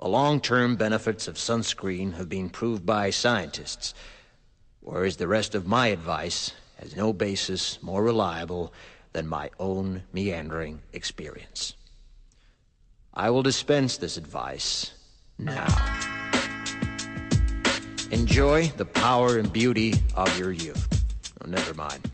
The 0.00 0.08
long 0.08 0.40
term 0.40 0.76
benefits 0.76 1.28
of 1.28 1.36
sunscreen 1.36 2.14
have 2.14 2.28
been 2.28 2.50
proved 2.50 2.86
by 2.86 3.10
scientists, 3.10 3.94
whereas 4.80 5.16
the 5.16 5.28
rest 5.28 5.54
of 5.54 5.66
my 5.66 5.88
advice 5.88 6.52
has 6.76 6.96
no 6.96 7.12
basis 7.12 7.82
more 7.82 8.02
reliable 8.02 8.72
than 9.12 9.26
my 9.26 9.50
own 9.58 10.02
meandering 10.12 10.80
experience. 10.92 11.74
I 13.14 13.30
will 13.30 13.42
dispense 13.42 13.96
this 13.96 14.16
advice 14.16 14.92
now. 15.38 15.66
Enjoy 18.10 18.66
the 18.76 18.84
power 18.84 19.38
and 19.38 19.52
beauty 19.52 19.94
of 20.14 20.36
your 20.38 20.52
youth. 20.52 21.04
Oh, 21.42 21.48
never 21.48 21.74
mind. 21.74 22.10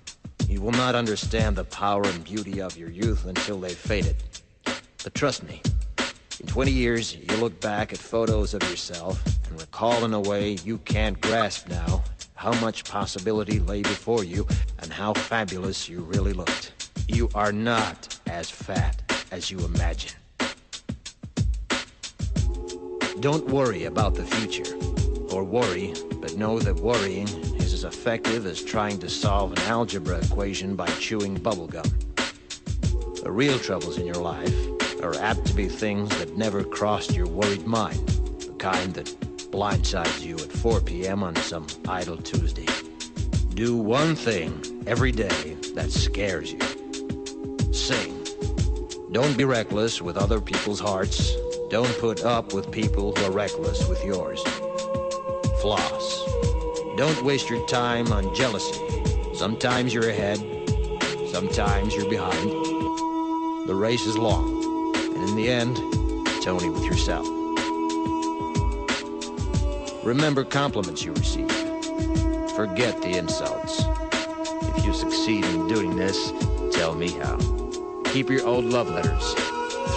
You 0.49 0.61
will 0.61 0.73
not 0.73 0.95
understand 0.95 1.57
the 1.57 1.65
power 1.65 2.03
and 2.05 2.25
beauty 2.25 2.61
of 2.61 2.77
your 2.77 2.91
youth 2.91 3.27
until 3.27 3.59
they've 3.61 3.77
faded. 3.77 4.17
But 4.65 5.15
trust 5.15 5.43
me, 5.43 5.63
in 6.41 6.47
20 6.47 6.71
years, 6.71 7.17
you'll 7.17 7.39
look 7.41 7.61
back 7.61 7.93
at 7.93 7.99
photos 7.99 8.55
of 8.55 8.63
yourself 8.65 9.23
and 9.49 9.61
recall 9.61 10.05
in 10.05 10.13
a 10.13 10.21
way 10.21 10.59
you 10.65 10.79
can't 10.79 11.21
grasp 11.21 11.69
now 11.69 12.03
how 12.41 12.59
much 12.59 12.85
possibility 12.85 13.61
lay 13.61 13.83
before 13.83 14.25
you 14.25 14.47
and 14.79 14.91
how 14.91 15.13
fabulous 15.13 15.91
you 15.91 16.01
really 16.01 16.33
looked. 16.33 16.73
You 17.07 17.29
are 17.35 17.53
not 17.53 18.19
as 18.29 18.49
fat 18.49 19.03
as 19.31 19.51
you 19.51 19.59
imagine. 19.59 20.17
Don't 23.21 23.47
worry 23.49 23.85
about 23.85 24.15
the 24.15 24.25
future, 24.25 24.75
or 25.31 25.45
worry, 25.45 25.93
but 26.15 26.35
know 26.39 26.59
that 26.59 26.77
worrying 26.77 27.29
is 27.59 27.75
as 27.75 27.85
effective 27.85 28.47
as 28.47 28.65
trying 28.65 28.99
to 29.01 29.11
solve 29.11 29.53
an 29.53 29.59
algebra 29.65 30.17
equation 30.21 30.75
by 30.77 30.87
chewing 30.93 31.37
bubblegum. 31.37 31.85
The 33.23 33.31
real 33.31 33.59
troubles 33.59 33.99
in 33.99 34.07
your 34.07 34.15
life 34.15 34.57
are 35.03 35.15
apt 35.17 35.45
to 35.49 35.53
be 35.53 35.69
things 35.69 36.09
that 36.17 36.39
never 36.39 36.65
crossed 36.65 37.15
your 37.15 37.27
worried 37.27 37.67
mind, 37.67 38.09
the 38.09 38.55
kind 38.55 38.95
that 38.95 39.30
blindsides 39.51 40.25
you 40.25 40.37
at 40.37 40.53
4 40.53 40.81
p.m. 40.81 41.23
on 41.23 41.35
some 41.37 41.67
idle 41.89 42.17
Tuesday. 42.17 42.67
Do 43.55 43.77
one 43.77 44.15
thing 44.15 44.85
every 44.87 45.13
day 45.13 45.57
that 45.75 45.91
scares 45.91 46.53
you. 46.53 46.61
Sing. 47.73 48.17
Don't 49.13 49.37
be 49.37 49.45
reckless 49.45 50.01
with 50.01 50.17
other 50.17 50.41
people's 50.41 50.79
hearts. 50.79 51.35
Don't 51.69 51.99
put 51.99 52.25
up 52.25 52.53
with 52.53 52.71
people 52.71 53.13
who 53.15 53.25
are 53.25 53.33
reckless 53.33 53.89
with 53.89 54.05
yours. 54.05 54.41
Floss. 55.61 56.25
Don't 56.97 57.25
waste 57.25 57.51
your 57.51 57.67
time 57.67 58.13
on 58.13 58.35
jealousy. 58.35 58.79
Sometimes 59.35 59.93
you're 59.93 60.09
ahead, 60.09 60.39
sometimes 61.31 61.95
you're 61.95 62.09
behind. 62.09 62.51
The 63.67 63.75
race 63.75 64.07
is 64.07 64.17
long, 64.17 64.95
and 64.95 65.29
in 65.29 65.37
the 65.37 65.49
end, 65.49 65.77
it's 66.29 66.47
only 66.47 66.71
with 66.71 66.85
yourself. 66.85 67.40
Remember 70.05 70.45
compliments 70.45 71.05
you 71.05 71.13
receive. 71.13 71.51
Forget 72.57 73.03
the 73.03 73.19
insults. 73.19 73.85
If 74.79 74.87
you 74.87 74.95
succeed 74.95 75.45
in 75.45 75.69
doing 75.69 75.95
this, 75.95 76.33
tell 76.73 76.95
me 76.95 77.11
how. 77.11 77.37
Keep 78.07 78.31
your 78.31 78.47
old 78.47 78.65
love 78.65 78.89
letters. 78.89 79.35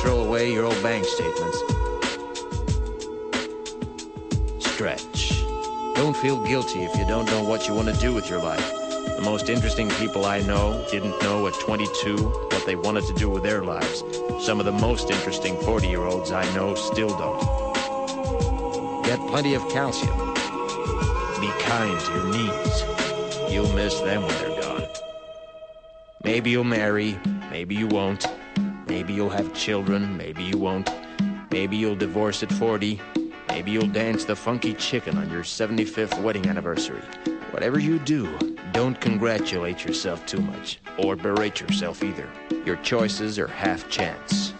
Throw 0.02 0.20
away 0.20 0.52
your 0.52 0.66
old 0.66 0.84
bank 0.84 1.06
statements. 1.06 1.58
Stretch. 4.60 5.42
Don't 5.96 6.18
feel 6.18 6.44
guilty 6.44 6.84
if 6.84 6.94
you 6.98 7.08
don't 7.08 7.26
know 7.28 7.42
what 7.42 7.70
you 7.70 7.74
want 7.74 7.88
to 7.88 7.98
do 8.02 8.14
with 8.14 8.30
your 8.30 8.44
life. 8.44 8.74
The 9.16 9.22
most 9.24 9.48
interesting 9.48 9.90
people 9.92 10.26
I 10.26 10.42
know 10.42 10.86
didn't 10.92 11.22
know 11.22 11.48
at 11.48 11.54
22 11.62 12.18
what 12.18 12.66
they 12.66 12.76
wanted 12.76 13.06
to 13.06 13.14
do 13.14 13.30
with 13.30 13.44
their 13.44 13.64
lives. 13.64 14.04
Some 14.42 14.60
of 14.60 14.66
the 14.66 14.74
most 14.74 15.10
interesting 15.10 15.56
40 15.62 15.88
year 15.88 16.02
olds 16.02 16.34
I 16.34 16.44
know 16.54 16.76
still 16.76 17.18
don't. 17.18 17.63
Get 19.04 19.20
plenty 19.28 19.54
of 19.54 19.62
calcium. 19.70 20.34
Be 21.42 21.50
kind 21.60 22.00
to 22.00 22.14
your 22.14 22.28
knees. 22.28 22.84
You'll 23.52 23.74
miss 23.74 24.00
them 24.00 24.24
when 24.24 24.36
they're 24.38 24.62
gone. 24.62 24.88
Maybe 26.24 26.52
you'll 26.52 26.64
marry, 26.64 27.20
maybe 27.52 27.76
you 27.76 27.88
won't. 27.88 28.26
Maybe 28.88 29.14
you'll 29.14 29.30
have 29.30 29.54
children, 29.54 30.16
maybe 30.16 30.44
you 30.44 30.58
won't. 30.58 30.90
Maybe 31.52 31.76
you'll 31.76 31.98
divorce 31.98 32.44
at 32.44 32.52
40. 32.54 33.02
Maybe 33.50 33.72
you'll 33.72 33.88
dance 33.88 34.24
the 34.24 34.36
funky 34.36 34.74
chicken 34.74 35.18
on 35.18 35.30
your 35.30 35.44
75th 35.44 36.22
wedding 36.24 36.48
anniversary. 36.48 37.02
Whatever 37.52 37.80
you 37.80 38.00
do, 38.00 38.36
don't 38.72 39.00
congratulate 39.00 39.86
yourself 39.86 40.26
too 40.26 40.40
much, 40.40 40.80
or 40.98 41.16
berate 41.16 41.60
yourself 41.60 42.04
either. 42.04 42.28
Your 42.66 42.78
choices 42.78 43.38
are 43.38 43.48
half 43.48 43.88
chance. 43.90 44.54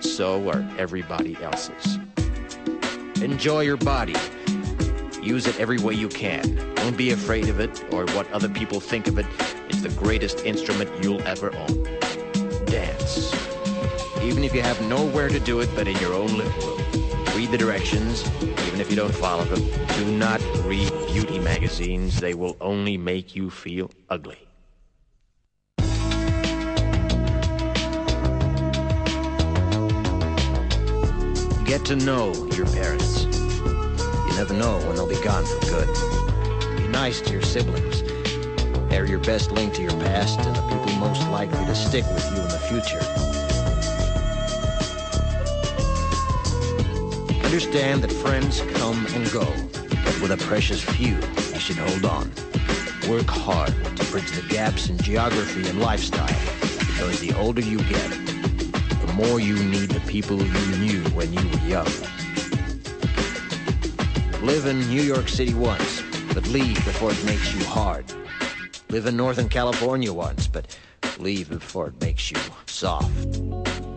So 0.00 0.50
are 0.50 0.68
everybody 0.76 1.36
else's. 1.42 1.98
Enjoy 3.24 3.62
your 3.62 3.78
body. 3.78 4.14
Use 5.22 5.46
it 5.46 5.58
every 5.58 5.78
way 5.78 5.94
you 5.94 6.10
can. 6.10 6.74
Don't 6.74 6.94
be 6.94 7.12
afraid 7.12 7.48
of 7.48 7.58
it 7.58 7.82
or 7.90 8.04
what 8.08 8.30
other 8.32 8.50
people 8.50 8.80
think 8.80 9.06
of 9.06 9.18
it. 9.18 9.24
It's 9.70 9.80
the 9.80 9.88
greatest 9.88 10.44
instrument 10.44 10.90
you'll 11.02 11.22
ever 11.22 11.50
own. 11.56 11.84
Dance. 12.66 13.32
Even 14.20 14.44
if 14.44 14.54
you 14.54 14.60
have 14.60 14.78
nowhere 14.90 15.30
to 15.30 15.40
do 15.40 15.60
it 15.60 15.70
but 15.74 15.88
in 15.88 15.96
your 16.00 16.12
own 16.12 16.36
living 16.36 16.60
room. 16.66 16.78
Read 17.34 17.50
the 17.50 17.56
directions, 17.56 18.30
even 18.42 18.78
if 18.78 18.90
you 18.90 18.96
don't 18.96 19.14
follow 19.14 19.44
them. 19.44 19.64
Do 19.96 20.04
not 20.04 20.42
read 20.66 20.92
beauty 21.06 21.38
magazines. 21.38 22.20
They 22.20 22.34
will 22.34 22.58
only 22.60 22.98
make 22.98 23.34
you 23.34 23.48
feel 23.48 23.90
ugly. 24.10 24.46
Get 31.64 31.86
to 31.86 31.96
know 31.96 32.32
your 32.54 32.66
parents. 32.66 33.24
You 33.24 34.36
never 34.36 34.52
know 34.52 34.78
when 34.86 34.96
they'll 34.96 35.08
be 35.08 35.20
gone 35.24 35.44
for 35.44 35.58
good. 35.66 35.88
Be 36.76 36.86
nice 36.88 37.20
to 37.22 37.32
your 37.32 37.42
siblings. 37.42 38.02
They're 38.90 39.06
your 39.06 39.18
best 39.18 39.50
link 39.50 39.72
to 39.74 39.82
your 39.82 39.90
past 39.92 40.38
and 40.40 40.54
the 40.54 40.62
people 40.62 40.94
most 41.00 41.26
likely 41.30 41.64
to 41.64 41.74
stick 41.74 42.04
with 42.12 42.24
you 42.32 42.42
in 42.42 42.48
the 42.48 42.58
future. 42.68 43.00
Understand 47.44 48.02
that 48.02 48.12
friends 48.12 48.60
come 48.74 49.06
and 49.14 49.30
go, 49.32 49.46
but 50.04 50.20
with 50.20 50.32
a 50.32 50.36
precious 50.46 50.82
few, 50.82 51.16
you 51.52 51.58
should 51.58 51.78
hold 51.78 52.04
on. 52.04 52.30
Work 53.08 53.28
hard 53.28 53.74
to 53.96 54.04
bridge 54.10 54.30
the 54.32 54.44
gaps 54.48 54.90
in 54.90 54.98
geography 54.98 55.66
and 55.66 55.80
lifestyle, 55.80 56.26
because 56.86 57.20
the 57.20 57.32
older 57.34 57.62
you 57.62 57.78
get, 57.84 58.23
more 59.14 59.38
you 59.38 59.54
need 59.64 59.90
the 59.90 60.00
people 60.10 60.42
you 60.42 60.76
knew 60.78 61.00
when 61.10 61.32
you 61.32 61.48
were 61.48 61.68
young. 61.68 61.86
Live 64.42 64.66
in 64.66 64.80
New 64.88 65.02
York 65.02 65.28
City 65.28 65.54
once, 65.54 66.02
but 66.34 66.44
leave 66.48 66.74
before 66.84 67.12
it 67.12 67.24
makes 67.24 67.54
you 67.54 67.64
hard. 67.64 68.04
Live 68.88 69.06
in 69.06 69.16
Northern 69.16 69.48
California 69.48 70.12
once, 70.12 70.48
but 70.48 70.76
leave 71.20 71.48
before 71.48 71.88
it 71.88 72.00
makes 72.00 72.32
you 72.32 72.38
soft. 72.66 73.08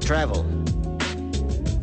Travel. 0.01 0.45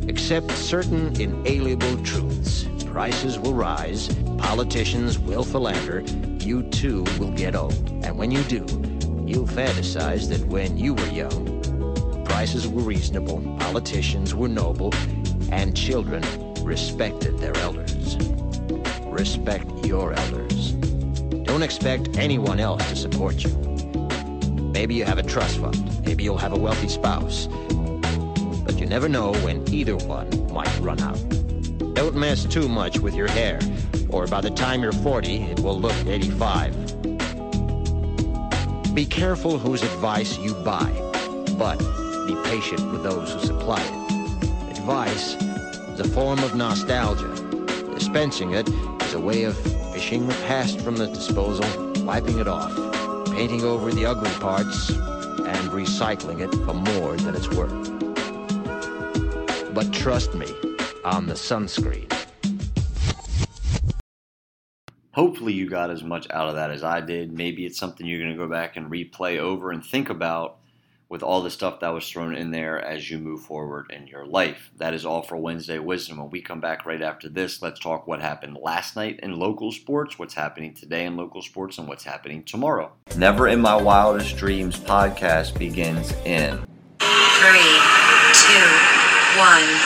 Accept 0.07 0.49
certain 0.51 1.19
inalienable 1.19 2.01
truths. 2.03 2.65
Prices 2.85 3.37
will 3.37 3.53
rise, 3.53 4.07
politicians 4.37 5.19
will 5.19 5.43
philander, 5.43 6.01
you 6.39 6.63
too 6.69 7.03
will 7.19 7.31
get 7.31 7.53
old. 7.53 7.89
And 8.05 8.17
when 8.17 8.31
you 8.31 8.43
do, 8.43 8.65
you'll 9.25 9.47
fantasize 9.47 10.29
that 10.29 10.47
when 10.47 10.77
you 10.77 10.93
were 10.93 11.07
young, 11.07 11.54
prices 12.45 12.67
were 12.67 12.83
reasonable, 12.83 13.41
politicians 13.57 14.35
were 14.35 14.47
noble, 14.47 14.93
and 15.51 15.75
children 15.75 16.23
respected 16.63 17.39
their 17.39 17.57
elders. 17.57 18.17
Respect 19.05 19.65
your 19.83 20.13
elders. 20.13 20.73
Don't 21.43 21.63
expect 21.63 22.19
anyone 22.19 22.59
else 22.59 22.87
to 22.89 22.95
support 22.95 23.43
you. 23.43 23.49
Maybe 24.51 24.93
you 24.93 25.05
have 25.05 25.17
a 25.17 25.23
trust 25.23 25.57
fund. 25.57 26.05
Maybe 26.05 26.23
you'll 26.23 26.37
have 26.37 26.53
a 26.53 26.59
wealthy 26.59 26.87
spouse. 26.87 27.47
But 28.63 28.79
you 28.79 28.85
never 28.85 29.09
know 29.09 29.33
when 29.37 29.67
either 29.73 29.95
one 29.95 30.29
might 30.53 30.79
run 30.81 31.01
out. 31.01 31.17
Don't 31.95 32.15
mess 32.15 32.45
too 32.45 32.69
much 32.69 32.99
with 32.99 33.15
your 33.15 33.27
hair, 33.27 33.59
or 34.09 34.27
by 34.27 34.41
the 34.41 34.51
time 34.51 34.83
you're 34.83 34.91
40, 34.91 35.37
it 35.37 35.61
will 35.61 35.79
look 35.79 35.95
85. 36.05 36.75
Be 38.93 39.07
careful 39.07 39.57
whose 39.57 39.81
advice 39.81 40.37
you 40.37 40.53
buy, 40.53 40.91
but 41.57 41.81
be 42.25 42.35
patient 42.43 42.91
with 42.91 43.03
those 43.03 43.33
who 43.33 43.39
supply 43.39 43.81
it. 43.81 44.77
Advice 44.77 45.35
is 45.35 45.99
a 45.99 46.07
form 46.09 46.39
of 46.39 46.55
nostalgia. 46.55 47.27
Dispensing 47.93 48.53
it 48.53 48.67
is 49.03 49.13
a 49.13 49.19
way 49.19 49.43
of 49.43 49.57
fishing 49.93 50.27
the 50.27 50.33
past 50.45 50.81
from 50.81 50.95
the 50.95 51.07
disposal, 51.07 51.65
wiping 52.03 52.39
it 52.39 52.47
off, 52.47 52.73
painting 53.27 53.63
over 53.63 53.91
the 53.91 54.05
ugly 54.05 54.29
parts, 54.41 54.89
and 54.89 55.69
recycling 55.69 56.41
it 56.41 56.51
for 56.65 56.73
more 56.73 57.15
than 57.17 57.35
it's 57.35 57.49
worth. 57.49 57.91
But 59.73 59.93
trust 59.93 60.33
me 60.33 60.47
on 61.03 61.27
the 61.27 61.33
sunscreen. 61.33 62.11
Hopefully, 65.11 65.53
you 65.53 65.69
got 65.69 65.89
as 65.91 66.03
much 66.03 66.27
out 66.31 66.49
of 66.49 66.55
that 66.55 66.71
as 66.71 66.83
I 66.83 66.99
did. 66.99 67.31
Maybe 67.31 67.65
it's 67.65 67.79
something 67.79 68.05
you're 68.05 68.19
going 68.19 68.31
to 68.31 68.37
go 68.37 68.49
back 68.49 68.75
and 68.75 68.91
replay 68.91 69.37
over 69.37 69.71
and 69.71 69.85
think 69.85 70.09
about 70.09 70.57
with 71.09 71.23
all 71.23 71.41
the 71.41 71.49
stuff 71.49 71.79
that 71.79 71.93
was 71.93 72.09
thrown 72.09 72.35
in 72.35 72.51
there 72.51 72.79
as 72.79 73.09
you 73.09 73.19
move 73.19 73.41
forward 73.41 73.91
in 73.91 74.07
your 74.07 74.25
life. 74.25 74.71
That 74.77 74.93
is 74.93 75.05
all 75.05 75.21
for 75.21 75.37
Wednesday 75.37 75.79
Wisdom. 75.79 76.17
When 76.17 76.29
we 76.29 76.41
come 76.41 76.59
back 76.59 76.85
right 76.85 77.01
after 77.01 77.29
this, 77.29 77.61
let's 77.61 77.79
talk 77.79 78.07
what 78.07 78.21
happened 78.21 78.57
last 78.61 78.95
night 78.95 79.19
in 79.21 79.37
local 79.37 79.71
sports, 79.71 80.17
what's 80.17 80.33
happening 80.33 80.73
today 80.73 81.05
in 81.05 81.15
local 81.15 81.41
sports, 81.41 81.77
and 81.77 81.87
what's 81.87 82.03
happening 82.03 82.43
tomorrow. 82.43 82.91
Never 83.17 83.47
in 83.47 83.61
My 83.61 83.75
Wildest 83.75 84.37
Dreams 84.37 84.79
podcast 84.79 85.57
begins 85.57 86.11
in 86.25 86.65
Three, 86.99 87.79
two, 88.33 88.69
one. 89.37 89.79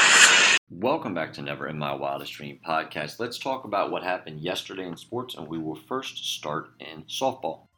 Welcome 0.72 1.14
back 1.14 1.34
to 1.34 1.42
Never 1.42 1.68
in 1.68 1.78
My 1.78 1.94
Wildest 1.94 2.32
Dream 2.34 2.60
podcast. 2.66 3.20
Let's 3.20 3.40
talk 3.40 3.66
about 3.66 3.92
what 3.92 4.04
happened 4.04 4.40
yesterday 4.40 4.86
in 4.86 4.96
sports, 4.96 5.36
and 5.36 5.48
we 5.48 5.58
will 5.58 5.76
first 5.76 6.34
start 6.36 6.70
in 6.80 7.04
softball. 7.04 7.69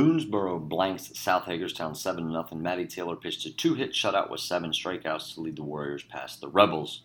Boonsboro 0.00 0.58
blanks 0.66 1.10
South 1.12 1.44
Hagerstown 1.44 1.94
7 1.94 2.30
0. 2.30 2.46
Matty 2.54 2.86
Taylor 2.86 3.16
pitched 3.16 3.44
a 3.44 3.54
two 3.54 3.74
hit 3.74 3.92
shutout 3.92 4.30
with 4.30 4.40
seven 4.40 4.70
strikeouts 4.70 5.34
to 5.34 5.42
lead 5.42 5.56
the 5.56 5.62
Warriors 5.62 6.02
past 6.02 6.40
the 6.40 6.48
Rebels. 6.48 7.02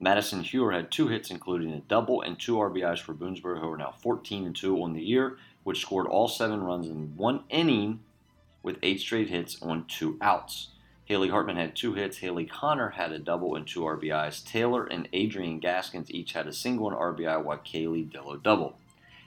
Madison 0.00 0.42
Hewer 0.42 0.72
had 0.72 0.90
two 0.90 1.08
hits, 1.08 1.30
including 1.30 1.74
a 1.74 1.80
double 1.80 2.22
and 2.22 2.40
two 2.40 2.56
RBIs 2.56 3.00
for 3.00 3.12
Boonsboro, 3.12 3.60
who 3.60 3.70
are 3.70 3.76
now 3.76 3.92
14 4.02 4.46
and 4.46 4.56
2 4.56 4.82
on 4.82 4.94
the 4.94 5.02
year, 5.02 5.36
which 5.62 5.82
scored 5.82 6.06
all 6.06 6.26
seven 6.26 6.62
runs 6.62 6.88
in 6.88 7.18
one 7.18 7.44
inning 7.50 8.00
with 8.62 8.78
eight 8.82 9.00
straight 9.00 9.28
hits 9.28 9.60
on 9.60 9.84
two 9.84 10.16
outs. 10.22 10.68
Haley 11.04 11.28
Hartman 11.28 11.56
had 11.56 11.76
two 11.76 11.92
hits. 11.92 12.16
Haley 12.16 12.46
Connor 12.46 12.90
had 12.90 13.12
a 13.12 13.18
double 13.18 13.56
and 13.56 13.66
two 13.66 13.80
RBIs. 13.80 14.42
Taylor 14.42 14.86
and 14.86 15.06
Adrian 15.12 15.60
Gaskins 15.60 16.10
each 16.10 16.32
had 16.32 16.46
a 16.46 16.52
single 16.54 16.88
and 16.88 16.98
RBI, 16.98 17.44
while 17.44 17.58
Kaylee 17.58 18.10
Dillo 18.10 18.42
double. 18.42 18.78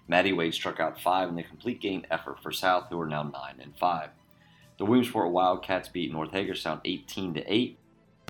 Maddie 0.08 0.34
Wade 0.34 0.54
struck 0.54 0.80
out 0.80 1.00
five 1.00 1.30
in 1.30 1.36
the 1.36 1.44
complete 1.44 1.80
game 1.80 2.06
effort 2.12 2.42
for 2.42 2.52
South, 2.52 2.88
who 2.90 3.00
are 3.00 3.08
now 3.08 3.24
nine 3.24 3.56
and 3.60 3.78
five. 3.78 4.10
The 4.78 4.86
Williamsport 4.86 5.32
Wildcats 5.32 5.90
beat 5.90 6.12
North 6.12 6.32
Hagerstown 6.32 6.82
18 6.84 7.36
to 7.36 7.54
8. 7.54 7.78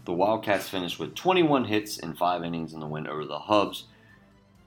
The 0.06 0.14
Wildcats 0.14 0.70
finished 0.70 1.00
with 1.00 1.16
21 1.16 1.66
hits 1.66 1.98
in 1.98 2.14
five 2.16 2.44
innings 2.44 2.74
in 2.74 2.80
the 2.80 2.88
win 2.88 3.08
over 3.08 3.26
the 3.26 3.40
Hubs. 3.40 3.86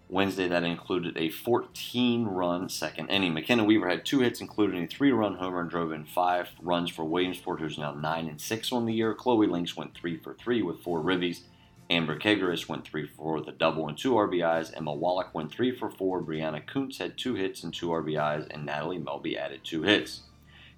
Wednesday, 0.08 0.46
that 0.48 0.62
included 0.62 1.16
a 1.16 1.30
14 1.30 2.26
run 2.26 2.68
second 2.68 3.08
inning. 3.08 3.34
McKenna 3.34 3.64
Weaver 3.64 3.88
had 3.88 4.06
two 4.06 4.20
hits, 4.20 4.40
including 4.40 4.84
a 4.84 4.86
three 4.86 5.10
run 5.10 5.34
homer, 5.34 5.60
and 5.60 5.68
drove 5.68 5.92
in 5.92 6.04
five 6.04 6.48
runs 6.62 6.90
for 6.90 7.04
Williamsport, 7.04 7.60
who's 7.60 7.76
now 7.76 7.92
9 7.92 8.28
and 8.28 8.40
6 8.40 8.72
on 8.72 8.86
the 8.86 8.94
year. 8.94 9.14
Chloe 9.14 9.48
Links 9.48 9.76
went 9.76 9.94
3 9.94 10.16
for 10.18 10.34
3 10.34 10.62
with 10.62 10.80
four 10.80 11.00
ribbies. 11.00 11.40
Amber 11.88 12.18
Kegeris 12.18 12.68
went 12.68 12.86
3 12.86 13.06
for 13.06 13.14
4 13.14 13.34
with 13.34 13.48
a 13.48 13.52
double 13.52 13.88
and 13.88 13.96
two 13.96 14.14
RBIs. 14.14 14.76
Emma 14.76 14.92
Wallach 14.92 15.34
went 15.34 15.52
3 15.52 15.76
for 15.76 15.88
4. 15.88 16.22
Brianna 16.22 16.66
Kuntz 16.66 16.98
had 16.98 17.16
two 17.16 17.34
hits 17.34 17.62
and 17.62 17.72
two 17.72 17.88
RBIs, 17.88 18.48
and 18.50 18.66
Natalie 18.66 18.98
Melby 18.98 19.36
added 19.36 19.60
two 19.62 19.82
hits. 19.82 20.22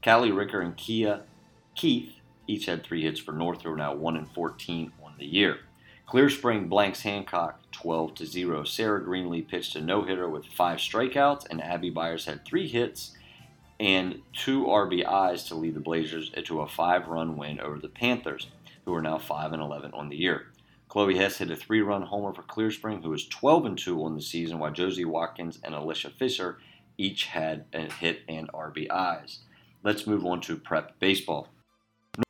Callie 0.03 0.33
Ricker 0.33 0.61
and 0.61 0.77
Kia 0.77 1.23
Keith 1.75 2.13
each 2.47 2.67
had 2.67 2.83
three 2.83 3.03
hits 3.03 3.21
for 3.21 3.33
North, 3.33 3.63
who 3.63 3.73
are 3.73 3.77
now 3.77 3.95
1 3.95 4.17
and 4.17 4.29
14 4.31 4.93
on 5.05 5.15
the 5.19 5.27
year. 5.27 5.59
Clear 6.07 6.31
Spring 6.31 6.69
blanks 6.69 7.03
Hancock 7.03 7.61
12 7.73 8.15
to 8.17 8.27
0. 8.27 8.65
Sarah 8.65 9.03
Greenlee 9.03 9.47
pitched 9.47 9.77
a 9.77 9.81
no 9.81 10.03
hitter 10.03 10.29
with 10.29 10.47
five 10.47 10.79
strikeouts, 10.79 11.47
and 11.51 11.63
Abby 11.63 11.91
Byers 11.91 12.25
had 12.25 12.45
three 12.45 12.67
hits 12.67 13.15
and 13.79 14.21
two 14.33 14.65
RBIs 14.65 15.47
to 15.49 15.55
lead 15.55 15.75
the 15.75 15.81
Blazers 15.81 16.33
to 16.45 16.61
a 16.61 16.69
five 16.69 17.09
run 17.09 17.37
win 17.37 17.61
over 17.61 17.79
the 17.79 17.89
Panthers, 17.89 18.49
who 18.85 18.95
are 18.95 19.03
now 19.03 19.19
5 19.19 19.53
and 19.53 19.63
11 19.63 19.93
on 19.93 20.09
the 20.09 20.17
year. 20.17 20.47
Chloe 20.89 21.19
Hess 21.19 21.37
hit 21.37 21.51
a 21.51 21.57
three 21.57 21.83
run 21.83 22.03
homer 22.03 22.33
for 22.33 22.43
Clear 22.43 22.71
Spring, 22.71 23.03
who 23.03 23.13
is 23.13 23.29
12 23.29 23.67
and 23.67 23.79
2 23.79 24.03
on 24.03 24.15
the 24.15 24.23
season, 24.23 24.59
while 24.59 24.73
Josie 24.73 25.05
Watkins 25.05 25.59
and 25.63 25.75
Alicia 25.75 26.11
Fisher 26.11 26.59
each 26.97 27.27
had 27.27 27.67
a 27.75 27.93
hit 27.93 28.23
and 28.29 28.49
RBIs. 28.53 29.39
Let's 29.85 30.07
move 30.07 30.25
on 30.25 30.41
to 30.43 30.57
prep 30.57 30.99
baseball. 30.99 31.49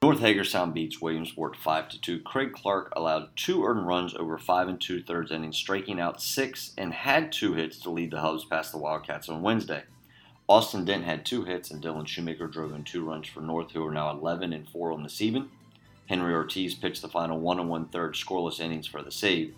North 0.02 0.18
Hagerstown 0.20 0.72
beats 0.72 1.00
Williamsport 1.00 1.56
5 1.56 1.88
to 1.90 2.00
2. 2.00 2.20
Craig 2.20 2.52
Clark 2.52 2.92
allowed 2.94 3.34
two 3.36 3.64
earned 3.64 3.86
runs 3.86 4.14
over 4.14 4.36
five 4.36 4.68
and 4.68 4.78
two 4.78 5.02
thirds 5.02 5.30
innings, 5.30 5.56
striking 5.56 5.98
out 5.98 6.20
six, 6.20 6.74
and 6.76 6.92
had 6.92 7.32
two 7.32 7.54
hits 7.54 7.78
to 7.78 7.90
lead 7.90 8.10
the 8.10 8.20
Hubs 8.20 8.44
past 8.44 8.72
the 8.72 8.78
Wildcats 8.78 9.30
on 9.30 9.40
Wednesday. 9.40 9.84
Austin 10.46 10.84
Dent 10.84 11.04
had 11.04 11.24
two 11.24 11.44
hits, 11.44 11.70
and 11.70 11.82
Dylan 11.82 12.06
Shoemaker 12.06 12.48
drove 12.48 12.72
in 12.72 12.84
two 12.84 13.04
runs 13.04 13.28
for 13.28 13.40
North, 13.40 13.70
who 13.70 13.86
are 13.86 13.92
now 13.92 14.10
11 14.10 14.52
and 14.52 14.68
4 14.68 14.92
on 14.92 15.04
the 15.04 15.08
season. 15.08 15.48
Henry 16.08 16.34
Ortiz 16.34 16.74
pitched 16.74 17.02
the 17.02 17.08
final 17.08 17.38
one 17.38 17.60
and 17.60 17.68
one 17.68 17.86
third 17.86 18.14
scoreless 18.14 18.60
innings 18.60 18.86
for 18.86 19.02
the 19.02 19.12
save. 19.12 19.54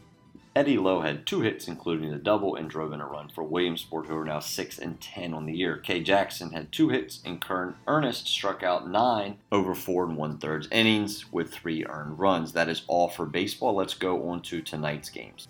Eddie 0.56 0.78
Lowe 0.78 1.00
had 1.00 1.26
two 1.26 1.42
hits, 1.42 1.68
including 1.68 2.12
a 2.12 2.18
double, 2.18 2.56
and 2.56 2.68
drove 2.68 2.92
in 2.92 3.00
a 3.00 3.06
run 3.06 3.28
for 3.28 3.44
Williamsport, 3.44 4.06
who 4.06 4.16
are 4.16 4.24
now 4.24 4.40
6 4.40 4.78
and 4.80 5.00
10 5.00 5.32
on 5.32 5.46
the 5.46 5.56
year. 5.56 5.76
Kay 5.76 6.02
Jackson 6.02 6.50
had 6.50 6.72
two 6.72 6.88
hits, 6.88 7.20
and 7.24 7.40
Kern 7.40 7.76
Ernest 7.86 8.26
struck 8.26 8.64
out 8.64 8.90
nine 8.90 9.36
over 9.52 9.76
four 9.76 10.04
and 10.04 10.16
one 10.16 10.38
thirds 10.38 10.66
innings 10.72 11.32
with 11.32 11.52
three 11.52 11.86
earned 11.86 12.18
runs. 12.18 12.52
That 12.52 12.68
is 12.68 12.82
all 12.88 13.08
for 13.08 13.26
baseball. 13.26 13.76
Let's 13.76 13.94
go 13.94 14.28
on 14.28 14.42
to 14.42 14.60
tonight's 14.60 15.08
games. 15.08 15.46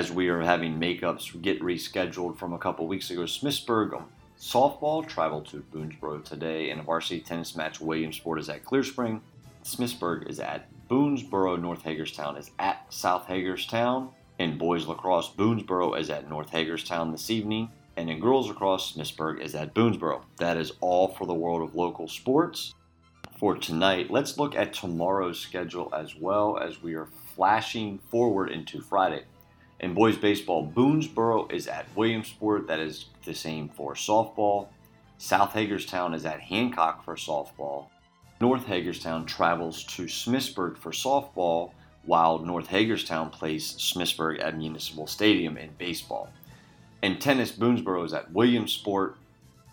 As 0.00 0.10
we 0.10 0.26
are 0.28 0.40
having 0.40 0.80
makeups 0.80 1.40
get 1.40 1.62
rescheduled 1.62 2.36
from 2.36 2.52
a 2.52 2.58
couple 2.58 2.88
weeks 2.88 3.10
ago, 3.10 3.22
Smithsburg 3.22 4.02
softball 4.40 5.06
traveled 5.06 5.46
to 5.46 5.64
Boonsboro 5.72 6.24
today, 6.24 6.70
and 6.70 6.80
a 6.80 6.82
varsity 6.82 7.20
tennis 7.20 7.54
match. 7.54 7.80
Williamsport 7.80 8.40
is 8.40 8.48
at 8.48 8.64
Clear 8.64 8.82
Spring. 8.82 9.20
Smithsburg 9.64 10.28
is 10.28 10.40
at 10.40 10.68
Boonsboro. 10.88 11.60
North 11.60 11.82
Hagerstown 11.82 12.36
is 12.36 12.50
at 12.58 12.92
South 12.92 13.26
Hagerstown. 13.26 14.10
In 14.38 14.58
boys 14.58 14.86
lacrosse, 14.86 15.30
Boonsboro 15.30 15.98
is 15.98 16.10
at 16.10 16.28
North 16.28 16.50
Hagerstown 16.50 17.12
this 17.12 17.30
evening. 17.30 17.70
And 17.96 18.10
in 18.10 18.20
girls 18.20 18.48
lacrosse, 18.48 18.92
Smithsburg 18.92 19.40
is 19.40 19.54
at 19.54 19.74
Boonsboro. 19.74 20.22
That 20.38 20.56
is 20.56 20.72
all 20.80 21.08
for 21.08 21.26
the 21.26 21.34
world 21.34 21.62
of 21.62 21.74
local 21.74 22.08
sports. 22.08 22.74
For 23.38 23.56
tonight, 23.56 24.10
let's 24.10 24.38
look 24.38 24.54
at 24.54 24.72
tomorrow's 24.72 25.38
schedule 25.38 25.92
as 25.94 26.16
well 26.16 26.58
as 26.58 26.82
we 26.82 26.94
are 26.94 27.08
flashing 27.34 27.98
forward 27.98 28.50
into 28.50 28.80
Friday. 28.80 29.24
In 29.80 29.94
boys 29.94 30.16
baseball, 30.16 30.70
Boonsboro 30.74 31.52
is 31.52 31.66
at 31.66 31.86
Williamsport. 31.96 32.68
That 32.68 32.78
is 32.78 33.06
the 33.24 33.34
same 33.34 33.68
for 33.68 33.94
softball. 33.94 34.68
South 35.18 35.52
Hagerstown 35.52 36.14
is 36.14 36.24
at 36.24 36.40
Hancock 36.40 37.04
for 37.04 37.16
softball. 37.16 37.86
North 38.42 38.64
Hagerstown 38.64 39.24
travels 39.24 39.84
to 39.84 40.06
Smithsburg 40.06 40.76
for 40.76 40.90
softball, 40.90 41.70
while 42.04 42.40
North 42.40 42.66
Hagerstown 42.66 43.30
plays 43.30 43.74
Smithsburg 43.74 44.42
at 44.42 44.58
Municipal 44.58 45.06
Stadium 45.06 45.56
in 45.56 45.70
baseball. 45.78 46.28
In 47.04 47.20
tennis, 47.20 47.52
Boonsboro 47.52 48.04
is 48.04 48.12
at 48.12 48.32
Williamsport, 48.32 49.16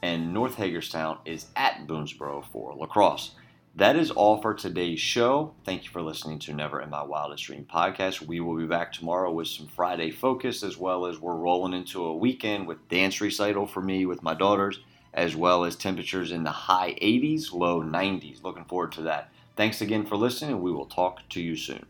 and 0.04 0.36
North 0.36 0.54
Hagerstown 0.54 1.18
is 1.26 1.48
at 1.56 1.88
Boonsboro 1.88 2.46
for 2.52 2.76
lacrosse. 2.76 3.32
That 3.74 3.96
is 3.96 4.12
all 4.12 4.40
for 4.40 4.54
today's 4.54 5.00
show. 5.00 5.56
Thank 5.66 5.86
you 5.86 5.90
for 5.90 6.04
listening 6.04 6.38
to 6.38 6.54
Never 6.54 6.80
in 6.80 6.92
My 6.92 7.02
Wildest 7.02 7.46
Dream 7.46 7.66
podcast. 7.68 8.22
We 8.22 8.40
will 8.40 8.56
be 8.56 8.68
back 8.68 8.94
tomorrow 8.94 9.32
with 9.32 9.48
some 9.48 9.66
Friday 9.66 10.12
focus, 10.12 10.62
as 10.62 10.78
well 10.78 11.08
as 11.08 11.20
we're 11.20 11.34
rolling 11.34 11.74
into 11.74 12.06
a 12.06 12.16
weekend 12.16 12.68
with 12.68 12.88
dance 12.88 13.20
recital 13.20 13.66
for 13.66 13.82
me 13.82 14.06
with 14.06 14.22
my 14.22 14.36
daughters, 14.36 14.80
as 15.14 15.36
well 15.36 15.64
as 15.66 15.76
temperatures 15.76 16.32
in 16.32 16.44
the 16.44 16.52
high 16.52 16.94
80s, 17.02 17.54
low 17.54 17.82
90s. 17.82 18.44
Looking 18.44 18.66
forward 18.66 18.92
to 18.94 19.02
that. 19.04 19.30
Thanks 19.56 19.82
again 19.82 20.06
for 20.06 20.16
listening, 20.16 20.52
and 20.52 20.62
we 20.62 20.72
will 20.72 20.86
talk 20.86 21.28
to 21.30 21.42
you 21.42 21.56
soon. 21.56 21.86